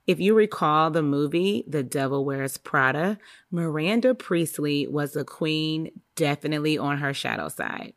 If 0.07 0.19
you 0.19 0.33
recall 0.33 0.89
the 0.89 1.03
movie 1.03 1.63
The 1.67 1.83
Devil 1.83 2.25
Wears 2.25 2.57
Prada, 2.57 3.19
Miranda 3.51 4.15
Priestly 4.15 4.87
was 4.87 5.15
a 5.15 5.23
queen 5.23 5.91
definitely 6.15 6.77
on 6.77 6.97
her 6.97 7.13
shadow 7.13 7.49
side. 7.49 7.93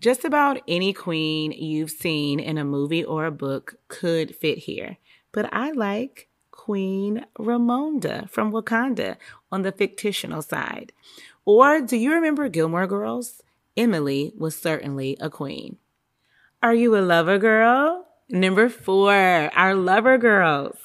Just 0.00 0.24
about 0.24 0.60
any 0.68 0.92
queen 0.92 1.50
you've 1.50 1.90
seen 1.90 2.40
in 2.40 2.58
a 2.58 2.64
movie 2.64 3.04
or 3.04 3.24
a 3.24 3.32
book 3.32 3.76
could 3.88 4.36
fit 4.36 4.58
here, 4.58 4.98
but 5.32 5.48
I 5.52 5.70
like 5.70 6.28
Queen 6.64 7.26
Ramonda 7.38 8.26
from 8.30 8.50
Wakanda 8.50 9.18
on 9.52 9.60
the 9.60 9.70
fictional 9.70 10.40
side. 10.40 10.92
Or 11.44 11.82
do 11.82 11.94
you 11.94 12.14
remember 12.14 12.48
Gilmore 12.48 12.86
Girls? 12.86 13.42
Emily 13.76 14.32
was 14.38 14.56
certainly 14.56 15.14
a 15.20 15.28
queen. 15.28 15.76
Are 16.62 16.72
you 16.72 16.96
a 16.96 17.04
lover 17.04 17.36
girl? 17.36 18.06
Number 18.30 18.70
four, 18.70 19.12
our 19.12 19.74
lover 19.74 20.16
girls. 20.16 20.78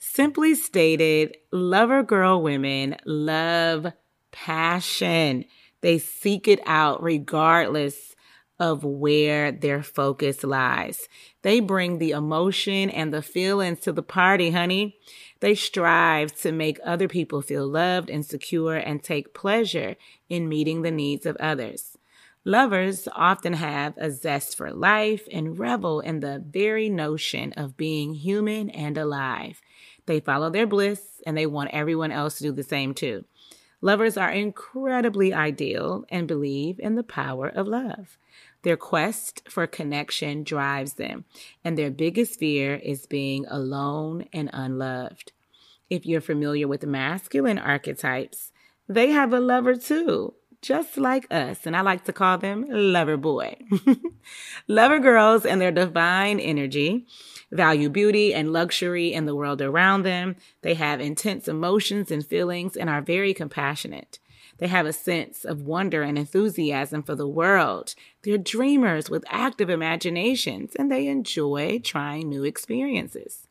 Simply 0.00 0.56
stated, 0.56 1.36
lover 1.52 2.02
girl 2.02 2.42
women 2.42 2.96
love 3.04 3.92
passion. 4.32 5.44
They 5.82 5.98
seek 5.98 6.48
it 6.48 6.58
out 6.66 7.00
regardless 7.00 8.16
of 8.62 8.84
where 8.84 9.50
their 9.50 9.82
focus 9.82 10.44
lies. 10.44 11.08
They 11.42 11.58
bring 11.58 11.98
the 11.98 12.12
emotion 12.12 12.90
and 12.90 13.12
the 13.12 13.20
feelings 13.20 13.80
to 13.80 13.92
the 13.92 14.04
party, 14.04 14.52
honey. 14.52 15.00
They 15.40 15.56
strive 15.56 16.32
to 16.42 16.52
make 16.52 16.78
other 16.84 17.08
people 17.08 17.42
feel 17.42 17.66
loved 17.66 18.08
and 18.08 18.24
secure 18.24 18.76
and 18.76 19.02
take 19.02 19.34
pleasure 19.34 19.96
in 20.28 20.48
meeting 20.48 20.82
the 20.82 20.92
needs 20.92 21.26
of 21.26 21.36
others. 21.38 21.98
Lovers 22.44 23.08
often 23.16 23.54
have 23.54 23.94
a 23.96 24.12
zest 24.12 24.56
for 24.56 24.72
life 24.72 25.26
and 25.32 25.58
revel 25.58 25.98
in 25.98 26.20
the 26.20 26.40
very 26.48 26.88
notion 26.88 27.52
of 27.54 27.76
being 27.76 28.14
human 28.14 28.70
and 28.70 28.96
alive. 28.96 29.60
They 30.06 30.20
follow 30.20 30.50
their 30.50 30.68
bliss 30.68 31.20
and 31.26 31.36
they 31.36 31.46
want 31.46 31.70
everyone 31.72 32.12
else 32.12 32.36
to 32.38 32.44
do 32.44 32.52
the 32.52 32.62
same 32.62 32.94
too. 32.94 33.24
Lovers 33.80 34.16
are 34.16 34.30
incredibly 34.30 35.34
ideal 35.34 36.04
and 36.08 36.28
believe 36.28 36.78
in 36.78 36.94
the 36.94 37.02
power 37.02 37.48
of 37.48 37.66
love. 37.66 38.18
Their 38.62 38.76
quest 38.76 39.42
for 39.48 39.66
connection 39.66 40.44
drives 40.44 40.94
them, 40.94 41.24
and 41.64 41.76
their 41.76 41.90
biggest 41.90 42.38
fear 42.38 42.76
is 42.76 43.06
being 43.06 43.44
alone 43.48 44.26
and 44.32 44.50
unloved. 44.52 45.32
If 45.90 46.06
you're 46.06 46.20
familiar 46.20 46.68
with 46.68 46.86
masculine 46.86 47.58
archetypes, 47.58 48.52
they 48.88 49.10
have 49.10 49.32
a 49.32 49.40
lover 49.40 49.74
too, 49.74 50.34
just 50.60 50.96
like 50.96 51.26
us, 51.30 51.66
and 51.66 51.76
I 51.76 51.80
like 51.80 52.04
to 52.04 52.12
call 52.12 52.38
them 52.38 52.64
lover 52.68 53.16
boy. 53.16 53.56
lover 54.68 55.00
girls 55.00 55.44
and 55.44 55.60
their 55.60 55.72
divine 55.72 56.38
energy 56.38 57.06
value 57.52 57.90
beauty 57.90 58.32
and 58.32 58.52
luxury 58.52 59.12
in 59.12 59.26
the 59.26 59.36
world 59.36 59.60
around 59.60 60.02
them. 60.02 60.36
They 60.62 60.74
have 60.74 61.00
intense 61.00 61.46
emotions 61.46 62.10
and 62.10 62.24
feelings 62.24 62.76
and 62.76 62.88
are 62.88 63.02
very 63.02 63.34
compassionate. 63.34 64.18
They 64.62 64.68
have 64.68 64.86
a 64.86 64.92
sense 64.92 65.44
of 65.44 65.62
wonder 65.62 66.04
and 66.04 66.16
enthusiasm 66.16 67.02
for 67.02 67.16
the 67.16 67.26
world. 67.26 67.96
They're 68.22 68.38
dreamers 68.38 69.10
with 69.10 69.24
active 69.26 69.68
imaginations 69.68 70.76
and 70.76 70.88
they 70.88 71.08
enjoy 71.08 71.80
trying 71.80 72.28
new 72.28 72.44
experiences. 72.44 73.48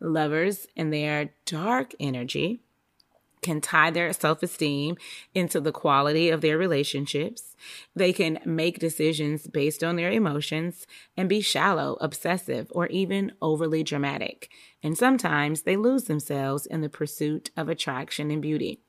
Lovers 0.00 0.66
in 0.76 0.90
their 0.90 1.30
dark 1.46 1.94
energy 1.98 2.60
can 3.40 3.62
tie 3.62 3.90
their 3.90 4.12
self 4.12 4.42
esteem 4.42 4.98
into 5.34 5.62
the 5.62 5.72
quality 5.72 6.28
of 6.28 6.42
their 6.42 6.58
relationships. 6.58 7.56
They 7.96 8.12
can 8.12 8.38
make 8.44 8.78
decisions 8.78 9.46
based 9.46 9.82
on 9.82 9.96
their 9.96 10.12
emotions 10.12 10.86
and 11.16 11.26
be 11.26 11.40
shallow, 11.40 11.96
obsessive, 12.02 12.66
or 12.72 12.86
even 12.88 13.32
overly 13.40 13.82
dramatic. 13.82 14.50
And 14.82 14.98
sometimes 14.98 15.62
they 15.62 15.78
lose 15.78 16.04
themselves 16.04 16.66
in 16.66 16.82
the 16.82 16.90
pursuit 16.90 17.50
of 17.56 17.70
attraction 17.70 18.30
and 18.30 18.42
beauty. 18.42 18.82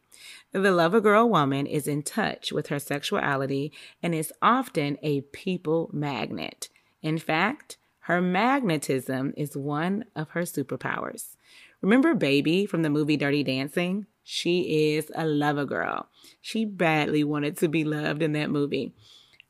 The 0.51 0.71
lover 0.71 1.01
girl 1.01 1.29
woman 1.29 1.65
is 1.65 1.87
in 1.87 2.03
touch 2.03 2.51
with 2.51 2.67
her 2.67 2.79
sexuality 2.79 3.71
and 4.01 4.13
is 4.13 4.33
often 4.41 4.97
a 5.01 5.21
people 5.21 5.89
magnet. 5.93 6.69
In 7.01 7.17
fact, 7.17 7.77
her 8.05 8.21
magnetism 8.21 9.33
is 9.37 9.55
one 9.55 10.05
of 10.15 10.29
her 10.31 10.41
superpowers. 10.41 11.35
Remember 11.81 12.13
Baby 12.13 12.65
from 12.65 12.81
the 12.81 12.89
movie 12.89 13.17
Dirty 13.17 13.43
Dancing? 13.43 14.05
She 14.23 14.95
is 14.95 15.11
a 15.15 15.25
lover 15.25 15.65
girl. 15.65 16.07
She 16.41 16.65
badly 16.65 17.23
wanted 17.23 17.57
to 17.57 17.67
be 17.67 17.83
loved 17.83 18.21
in 18.21 18.33
that 18.33 18.49
movie. 18.49 18.93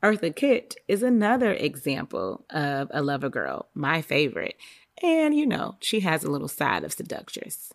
Eartha 0.02 0.34
Kitt 0.34 0.76
is 0.88 1.02
another 1.02 1.52
example 1.52 2.44
of 2.50 2.88
a 2.92 3.02
lover 3.02 3.28
girl, 3.28 3.68
my 3.74 4.02
favorite. 4.02 4.56
And 5.02 5.34
you 5.36 5.46
know, 5.46 5.76
she 5.80 6.00
has 6.00 6.24
a 6.24 6.30
little 6.30 6.48
side 6.48 6.84
of 6.84 6.92
seductress. 6.92 7.72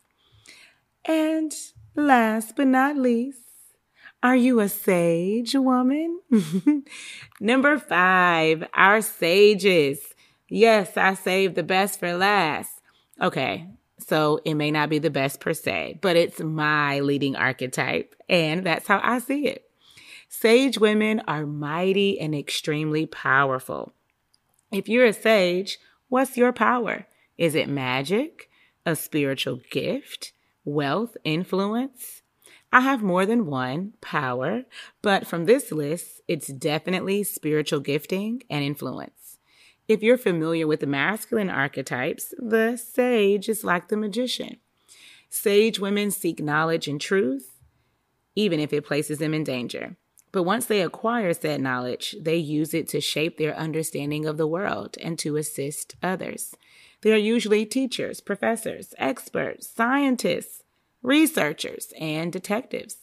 And 1.06 1.54
last 1.98 2.56
but 2.56 2.68
not 2.68 2.98
least, 2.98 3.42
are 4.24 4.36
you 4.36 4.60
a 4.60 4.70
sage 4.70 5.54
woman? 5.54 6.20
Number 7.40 7.78
five, 7.78 8.68
our 8.74 9.02
sages. 9.02 10.00
Yes, 10.50 10.98
I 10.98 11.14
saved 11.14 11.56
the 11.56 11.64
best 11.64 12.00
for 12.00 12.14
last. 12.14 12.82
Okay, 13.22 13.68
so 14.00 14.40
it 14.46 14.54
may 14.54 14.72
not 14.72 14.90
be 14.90 15.00
the 15.00 15.10
best 15.10 15.40
per 15.40 15.54
se, 15.54 16.00
but 16.02 16.16
it's 16.16 16.40
my 16.40 17.00
leading 17.00 17.36
archetype, 17.36 18.16
and 18.30 18.66
that's 18.66 18.88
how 18.88 19.00
I 19.04 19.20
see 19.20 19.48
it. 19.48 19.70
Sage 20.30 20.78
women 20.78 21.22
are 21.28 21.46
mighty 21.46 22.20
and 22.20 22.36
extremely 22.36 23.06
powerful. 23.06 23.94
If 24.72 24.90
you're 24.90 25.06
a 25.06 25.14
sage, 25.14 25.80
what's 26.10 26.38
your 26.38 26.54
power? 26.54 27.08
Is 27.38 27.56
it 27.56 27.70
magic, 27.70 28.50
a 28.86 28.96
spiritual 28.96 29.62
gift, 29.70 30.34
wealth, 30.68 31.16
influence? 31.24 32.22
I 32.72 32.82
have 32.82 33.02
more 33.02 33.26
than 33.26 33.46
one 33.46 33.94
power, 34.02 34.64
but 35.02 35.26
from 35.26 35.46
this 35.46 35.72
list, 35.72 36.22
it's 36.28 36.48
definitely 36.48 37.24
spiritual 37.24 37.80
gifting 37.80 38.44
and 38.50 38.64
influence. 38.64 39.38
If 39.88 40.04
you're 40.04 40.18
familiar 40.18 40.68
with 40.68 40.82
the 40.82 40.88
masculine 40.88 41.50
archetypes, 41.50 42.34
the 42.38 42.76
sage 42.76 43.48
is 43.48 43.64
like 43.64 43.88
the 43.88 43.96
magician. 43.96 44.58
Sage 45.30 45.80
women 45.80 46.12
seek 46.12 46.42
knowledge 46.42 46.90
and 46.90 47.00
truth, 47.00 47.62
even 48.36 48.60
if 48.60 48.74
it 48.74 48.86
places 48.86 49.20
them 49.20 49.34
in 49.34 49.46
danger. 49.46 49.96
But 50.34 50.44
once 50.44 50.66
they 50.66 50.82
acquire 50.82 51.34
said 51.34 51.62
knowledge, 51.62 52.16
they 52.20 52.36
use 52.36 52.74
it 52.74 52.90
to 52.90 53.00
shape 53.00 53.38
their 53.38 53.56
understanding 53.56 54.26
of 54.26 54.36
the 54.36 54.46
world 54.46 54.98
and 55.02 55.18
to 55.20 55.38
assist 55.38 55.96
others. 56.04 56.54
They 57.02 57.14
are 57.14 57.18
usually 57.18 57.66
teachers, 57.66 58.22
professors, 58.22 58.94
experts, 58.98 59.68
scientists, 59.68 60.64
researchers, 61.02 61.94
and 62.00 62.32
detectives. 62.32 62.98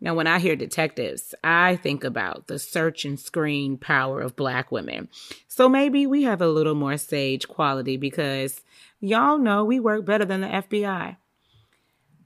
Now, 0.00 0.14
when 0.14 0.26
I 0.26 0.40
hear 0.40 0.56
detectives, 0.56 1.34
I 1.42 1.76
think 1.76 2.04
about 2.04 2.48
the 2.48 2.58
search 2.58 3.04
and 3.04 3.18
screen 3.18 3.78
power 3.78 4.20
of 4.20 4.36
black 4.36 4.70
women. 4.70 5.08
So 5.48 5.68
maybe 5.68 6.06
we 6.06 6.24
have 6.24 6.42
a 6.42 6.48
little 6.48 6.74
more 6.74 6.98
sage 6.98 7.48
quality 7.48 7.96
because 7.96 8.62
y'all 9.00 9.38
know 9.38 9.64
we 9.64 9.80
work 9.80 10.04
better 10.04 10.26
than 10.26 10.42
the 10.42 10.48
FBI. 10.48 11.16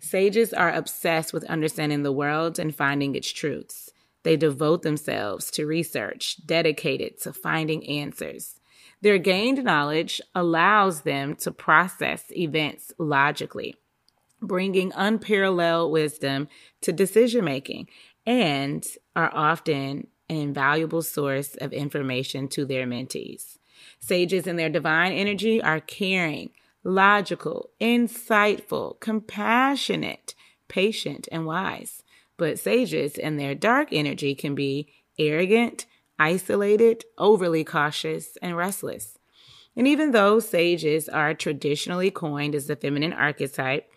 Sages 0.00 0.52
are 0.52 0.72
obsessed 0.72 1.32
with 1.32 1.44
understanding 1.44 2.02
the 2.02 2.10
world 2.10 2.58
and 2.58 2.74
finding 2.74 3.14
its 3.14 3.30
truths. 3.30 3.90
They 4.22 4.36
devote 4.36 4.82
themselves 4.82 5.50
to 5.52 5.66
research, 5.66 6.44
dedicated 6.44 7.20
to 7.20 7.32
finding 7.32 7.86
answers. 7.86 8.59
Their 9.02 9.18
gained 9.18 9.64
knowledge 9.64 10.20
allows 10.34 11.02
them 11.02 11.34
to 11.36 11.50
process 11.50 12.24
events 12.32 12.92
logically 12.98 13.74
bringing 14.42 14.92
unparalleled 14.94 15.92
wisdom 15.92 16.48
to 16.80 16.92
decision 16.92 17.44
making 17.44 17.88
and 18.26 18.86
are 19.14 19.30
often 19.34 20.06
an 20.28 20.36
invaluable 20.36 21.02
source 21.02 21.56
of 21.56 21.72
information 21.72 22.48
to 22.48 22.64
their 22.64 22.86
mentees. 22.86 23.58
Sages 23.98 24.46
in 24.46 24.56
their 24.56 24.68
divine 24.68 25.12
energy 25.12 25.62
are 25.62 25.80
caring, 25.80 26.50
logical, 26.84 27.70
insightful, 27.80 28.98
compassionate, 29.00 30.34
patient, 30.68 31.28
and 31.32 31.46
wise. 31.46 32.02
But 32.36 32.58
sages 32.58 33.18
in 33.18 33.36
their 33.36 33.54
dark 33.54 33.88
energy 33.92 34.34
can 34.34 34.54
be 34.54 34.92
arrogant, 35.18 35.86
isolated, 36.20 37.04
overly 37.18 37.64
cautious, 37.64 38.38
and 38.40 38.56
restless. 38.56 39.18
And 39.74 39.88
even 39.88 40.12
though 40.12 40.38
sages 40.38 41.08
are 41.08 41.34
traditionally 41.34 42.12
coined 42.12 42.54
as 42.54 42.68
the 42.68 42.76
feminine 42.76 43.12
archetype, 43.12 43.90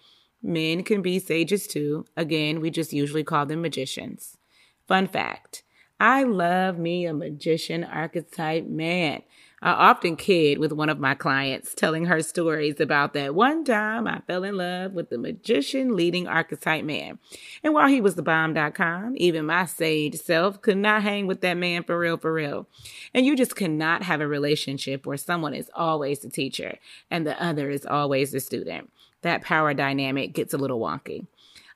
Men 0.44 0.84
can 0.84 1.02
be 1.02 1.20
sages 1.20 1.66
too. 1.66 2.06
Again, 2.18 2.60
we 2.60 2.70
just 2.70 2.92
usually 2.92 3.24
call 3.24 3.46
them 3.46 3.62
magicians. 3.62 4.38
Fun 4.86 5.08
fact 5.08 5.64
I 6.02 6.24
love 6.24 6.78
me 6.78 7.06
a 7.06 7.14
magician 7.14 7.86
archetype 7.86 8.68
man. 8.68 9.22
I 9.64 9.72
often 9.72 10.18
kid 10.18 10.58
with 10.58 10.74
one 10.74 10.90
of 10.90 11.00
my 11.00 11.16
clients, 11.16 11.74
telling 11.74 12.04
her 12.08 12.22
stories 12.22 12.82
about 12.82 13.14
that 13.14 13.34
one 13.34 13.64
time 13.64 14.10
I 14.10 14.20
fell 14.28 14.44
in 14.44 14.58
love 14.58 14.92
with 14.92 15.10
the 15.10 15.18
magician 15.18 15.96
leading 15.96 16.28
archetype 16.28 16.84
man. 16.84 17.18
And 17.64 17.74
while 17.74 17.88
he 17.88 18.02
was 18.02 18.16
the 18.16 18.24
bomb.com, 18.24 19.14
even 19.16 19.46
my 19.46 19.66
sage 19.66 20.20
self 20.20 20.62
could 20.62 20.76
not 20.76 21.04
hang 21.04 21.28
with 21.28 21.40
that 21.42 21.54
man 21.54 21.86
for 21.86 21.98
real, 21.98 22.18
for 22.18 22.34
real. 22.34 22.68
And 23.14 23.26
you 23.26 23.38
just 23.38 23.56
cannot 23.56 24.04
have 24.04 24.20
a 24.20 24.28
relationship 24.28 25.06
where 25.06 25.16
someone 25.16 25.54
is 25.54 25.72
always 25.74 26.20
the 26.20 26.30
teacher 26.30 26.78
and 27.10 27.26
the 27.26 27.42
other 27.42 27.70
is 27.70 27.86
always 27.86 28.34
the 28.34 28.42
student 28.42 28.92
that 29.22 29.44
power 29.44 29.74
dynamic 29.74 30.34
gets 30.34 30.54
a 30.54 30.58
little 30.58 30.82
wonky. 30.82 31.26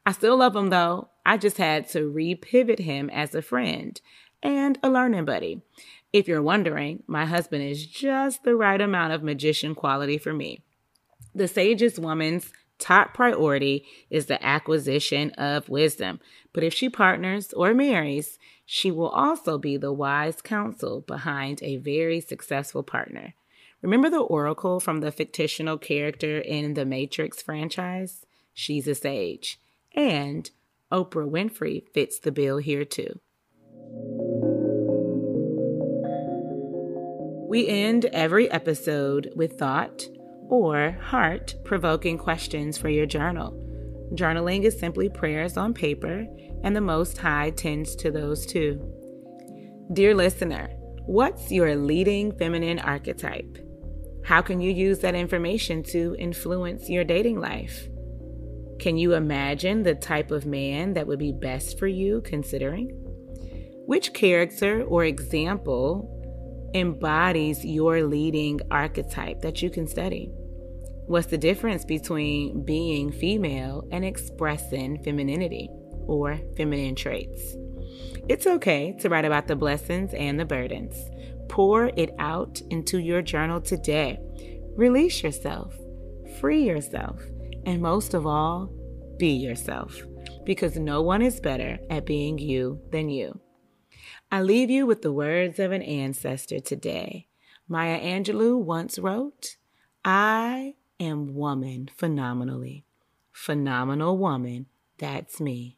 I 0.06 0.12
still 0.12 0.36
love 0.36 0.58
him 0.58 0.72
though. 0.72 1.08
I 1.26 1.38
just 1.38 1.56
had 1.56 1.88
to 1.92 2.12
repivot 2.12 2.80
him 2.80 3.10
as 3.10 3.34
a 3.34 3.42
friend 3.42 4.02
and 4.44 4.78
a 4.84 4.90
learning 4.90 5.24
buddy. 5.24 5.62
If 6.18 6.28
you're 6.28 6.42
wondering, 6.42 7.04
my 7.06 7.28
husband 7.28 7.62
is 7.62 7.86
just 7.86 8.44
the 8.44 8.56
right 8.56 8.82
amount 8.82 9.14
of 9.14 9.22
magician 9.22 9.76
quality 9.76 10.18
for 10.18 10.34
me. 10.34 10.64
The 11.36 11.48
sagest 11.48 12.00
woman's 12.00 12.52
top 12.80 13.14
priority 13.14 13.86
is 14.10 14.26
the 14.26 14.44
acquisition 14.44 15.30
of 15.34 15.70
wisdom. 15.70 16.20
But 16.54 16.64
if 16.64 16.74
she 16.74 16.90
partners 16.90 17.54
or 17.54 17.76
marries, 17.76 18.40
she 18.66 18.90
will 18.90 19.10
also 19.10 19.60
be 19.60 19.78
the 19.78 19.94
wise 19.94 20.42
counsel 20.42 21.02
behind 21.02 21.62
a 21.62 21.78
very 21.78 22.20
successful 22.20 22.82
partner. 22.82 23.36
Remember 23.84 24.10
the 24.10 24.18
Oracle 24.18 24.80
from 24.80 25.02
the 25.02 25.12
fictional 25.12 25.78
character 25.78 26.40
in 26.40 26.74
the 26.74 26.84
Matrix 26.84 27.44
franchise? 27.44 28.26
She's 28.56 28.88
a 28.88 28.96
sage. 28.96 29.60
And 29.94 30.50
Oprah 30.92 31.30
Winfrey 31.30 31.88
fits 31.94 32.18
the 32.18 32.32
bill 32.32 32.58
here 32.58 32.86
too. 32.86 33.20
We 37.48 37.66
end 37.66 38.04
every 38.12 38.52
episode 38.52 39.32
with 39.34 39.58
thought 39.58 40.04
or 40.50 40.98
heart 41.02 41.56
provoking 41.64 42.18
questions 42.18 42.78
for 42.78 42.90
your 42.90 43.06
journal. 43.06 43.54
Journaling 44.16 44.64
is 44.64 44.78
simply 44.78 45.08
prayers 45.08 45.56
on 45.56 45.74
paper, 45.74 46.28
and 46.64 46.76
the 46.76 46.82
Most 46.82 47.18
High 47.18 47.52
tends 47.52 47.96
to 47.98 48.12
those 48.12 48.46
too. 48.46 48.92
Dear 49.94 50.14
listener, 50.14 50.68
what's 51.06 51.50
your 51.50 51.78
leading 51.78 52.38
feminine 52.38 52.80
archetype? 52.80 53.58
How 54.26 54.42
can 54.42 54.60
you 54.60 54.74
use 54.74 55.00
that 55.00 55.16
information 55.16 55.84
to 55.84 56.18
influence 56.20 56.90
your 56.90 57.06
dating 57.06 57.40
life? 57.40 57.88
Can 58.78 58.98
you 58.98 59.14
imagine 59.14 59.84
the 59.84 59.96
type 59.96 60.32
of 60.32 60.46
man 60.46 60.96
that 60.96 61.08
would 61.08 61.20
be 61.20 61.32
best 61.32 61.80
for 61.80 61.88
you 61.88 62.20
considering? 62.26 62.90
Which 63.86 64.12
character 64.12 64.84
or 64.84 65.06
example 65.06 66.14
embodies 66.74 67.66
your 67.66 68.04
leading 68.04 68.60
archetype 68.72 69.42
that 69.42 69.62
you 69.62 69.70
can 69.70 69.88
study? 69.88 70.32
What's 71.08 71.28
the 71.28 71.38
difference 71.38 71.86
between 71.86 72.66
being 72.66 73.12
female 73.12 73.88
and 73.92 74.04
expressing 74.04 75.02
femininity 75.04 75.70
or 76.06 76.40
feminine 76.58 76.96
traits? 76.96 77.56
It's 78.28 78.46
okay 78.46 78.94
to 79.00 79.10
write 79.10 79.26
about 79.26 79.48
the 79.48 79.56
blessings 79.56 80.14
and 80.14 80.40
the 80.40 80.46
burdens. 80.46 80.96
Pour 81.48 81.92
it 81.96 82.12
out 82.20 82.60
into 82.70 82.98
your 83.00 83.22
journal 83.22 83.62
today. 83.62 84.20
Release 84.76 85.24
yourself, 85.24 85.74
free 86.42 86.64
yourself, 86.64 87.22
and 87.66 87.82
most 87.82 88.14
of 88.14 88.28
all, 88.28 88.70
be 89.18 89.30
yourself 89.30 89.98
because 90.46 90.78
no 90.78 91.02
one 91.02 91.22
is 91.22 91.40
better 91.40 91.80
at 91.90 92.06
being 92.06 92.38
you 92.38 92.82
than 92.92 93.10
you. 93.10 93.40
I 94.32 94.42
leave 94.42 94.70
you 94.70 94.86
with 94.86 95.02
the 95.02 95.12
words 95.12 95.60
of 95.60 95.72
an 95.72 95.82
ancestor 95.82 96.60
today. 96.60 97.28
Maya 97.68 98.00
Angelou 98.00 98.58
once 98.62 98.98
wrote, 98.98 99.58
I 100.06 100.76
am 101.00 101.36
woman 101.36 101.90
phenomenally. 101.96 102.86
Phenomenal 103.32 104.18
woman, 104.18 104.68
that's 104.98 105.40
me. 105.40 105.78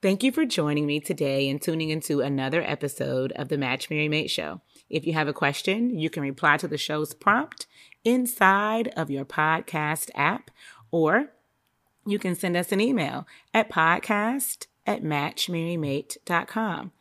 Thank 0.00 0.22
you 0.22 0.32
for 0.32 0.44
joining 0.44 0.86
me 0.86 1.00
today 1.00 1.48
and 1.48 1.60
tuning 1.60 1.90
into 1.90 2.20
another 2.20 2.62
episode 2.62 3.32
of 3.32 3.48
the 3.48 3.58
Match 3.58 3.88
Marry 3.88 4.08
Mate 4.08 4.30
Show. 4.30 4.60
If 4.90 5.06
you 5.06 5.12
have 5.14 5.28
a 5.28 5.32
question, 5.32 5.98
you 5.98 6.10
can 6.10 6.22
reply 6.22 6.56
to 6.58 6.68
the 6.68 6.78
show's 6.78 7.14
prompt 7.14 7.66
inside 8.04 8.88
of 8.96 9.10
your 9.10 9.24
podcast 9.24 10.10
app, 10.14 10.50
or 10.90 11.32
you 12.04 12.18
can 12.18 12.34
send 12.34 12.56
us 12.56 12.72
an 12.72 12.80
email 12.80 13.26
at 13.54 13.70
podcast 13.70 14.66
at 14.86 15.02
matchmarrymate.com. 15.02 16.92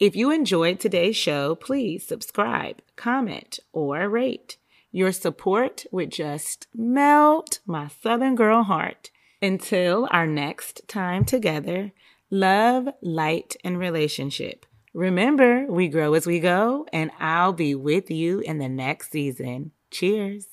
If 0.00 0.16
you 0.16 0.30
enjoyed 0.30 0.80
today's 0.80 1.14
show, 1.14 1.54
please 1.54 2.06
subscribe, 2.06 2.80
comment, 2.96 3.60
or 3.70 4.08
rate. 4.08 4.56
Your 4.90 5.12
support 5.12 5.84
would 5.92 6.10
just 6.10 6.66
melt 6.74 7.58
my 7.66 7.88
Southern 8.02 8.34
girl 8.34 8.62
heart. 8.62 9.10
Until 9.42 10.08
our 10.10 10.26
next 10.26 10.88
time 10.88 11.26
together, 11.26 11.92
love, 12.30 12.88
light, 13.02 13.56
and 13.62 13.78
relationship. 13.78 14.64
Remember, 14.94 15.66
we 15.66 15.88
grow 15.88 16.14
as 16.14 16.26
we 16.26 16.40
go, 16.40 16.86
and 16.94 17.10
I'll 17.20 17.52
be 17.52 17.74
with 17.74 18.10
you 18.10 18.40
in 18.40 18.56
the 18.56 18.70
next 18.70 19.12
season. 19.12 19.72
Cheers. 19.90 20.46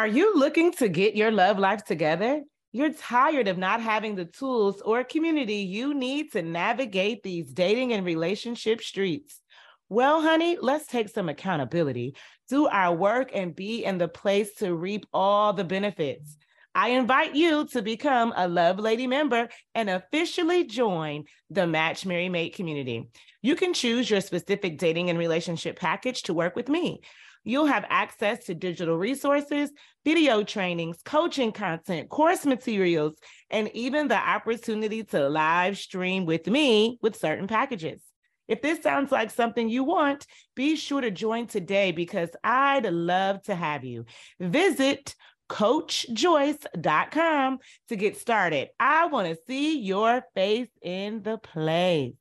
Are 0.00 0.06
you 0.06 0.34
looking 0.34 0.72
to 0.78 0.88
get 0.88 1.14
your 1.14 1.30
love 1.30 1.58
life 1.58 1.84
together? 1.84 2.40
You're 2.72 2.94
tired 2.94 3.48
of 3.48 3.58
not 3.58 3.82
having 3.82 4.14
the 4.14 4.24
tools 4.24 4.80
or 4.80 5.04
community 5.04 5.56
you 5.56 5.92
need 5.92 6.32
to 6.32 6.40
navigate 6.40 7.22
these 7.22 7.52
dating 7.52 7.92
and 7.92 8.02
relationship 8.02 8.80
streets. 8.80 9.42
Well, 9.90 10.22
honey, 10.22 10.56
let's 10.58 10.86
take 10.86 11.10
some 11.10 11.28
accountability, 11.28 12.16
do 12.48 12.66
our 12.66 12.96
work, 12.96 13.32
and 13.34 13.54
be 13.54 13.84
in 13.84 13.98
the 13.98 14.08
place 14.08 14.54
to 14.54 14.74
reap 14.74 15.04
all 15.12 15.52
the 15.52 15.64
benefits. 15.64 16.38
I 16.74 16.92
invite 16.92 17.34
you 17.34 17.66
to 17.72 17.82
become 17.82 18.32
a 18.34 18.48
Love 18.48 18.78
Lady 18.78 19.06
member 19.06 19.50
and 19.74 19.90
officially 19.90 20.64
join 20.64 21.24
the 21.50 21.66
Match 21.66 22.06
Marry 22.06 22.30
Mate 22.30 22.54
community. 22.54 23.10
You 23.42 23.54
can 23.54 23.74
choose 23.74 24.08
your 24.08 24.22
specific 24.22 24.78
dating 24.78 25.10
and 25.10 25.18
relationship 25.18 25.78
package 25.78 26.22
to 26.22 26.32
work 26.32 26.56
with 26.56 26.70
me. 26.70 27.02
You'll 27.44 27.66
have 27.66 27.84
access 27.88 28.44
to 28.46 28.54
digital 28.54 28.96
resources, 28.96 29.70
video 30.04 30.42
trainings, 30.42 30.98
coaching 31.04 31.52
content, 31.52 32.08
course 32.08 32.44
materials, 32.44 33.14
and 33.50 33.70
even 33.74 34.08
the 34.08 34.16
opportunity 34.16 35.04
to 35.04 35.28
live 35.28 35.78
stream 35.78 36.26
with 36.26 36.46
me 36.46 36.98
with 37.02 37.16
certain 37.16 37.46
packages. 37.46 38.02
If 38.48 38.62
this 38.62 38.82
sounds 38.82 39.12
like 39.12 39.30
something 39.30 39.68
you 39.68 39.84
want, 39.84 40.26
be 40.56 40.74
sure 40.74 41.00
to 41.00 41.10
join 41.10 41.46
today 41.46 41.92
because 41.92 42.30
I'd 42.42 42.84
love 42.84 43.42
to 43.44 43.54
have 43.54 43.84
you. 43.84 44.06
Visit 44.40 45.14
coachjoyice.com 45.48 47.58
to 47.88 47.96
get 47.96 48.16
started. 48.16 48.68
I 48.78 49.06
want 49.06 49.28
to 49.28 49.38
see 49.46 49.80
your 49.80 50.22
face 50.34 50.68
in 50.82 51.22
the 51.22 51.38
place. 51.38 52.19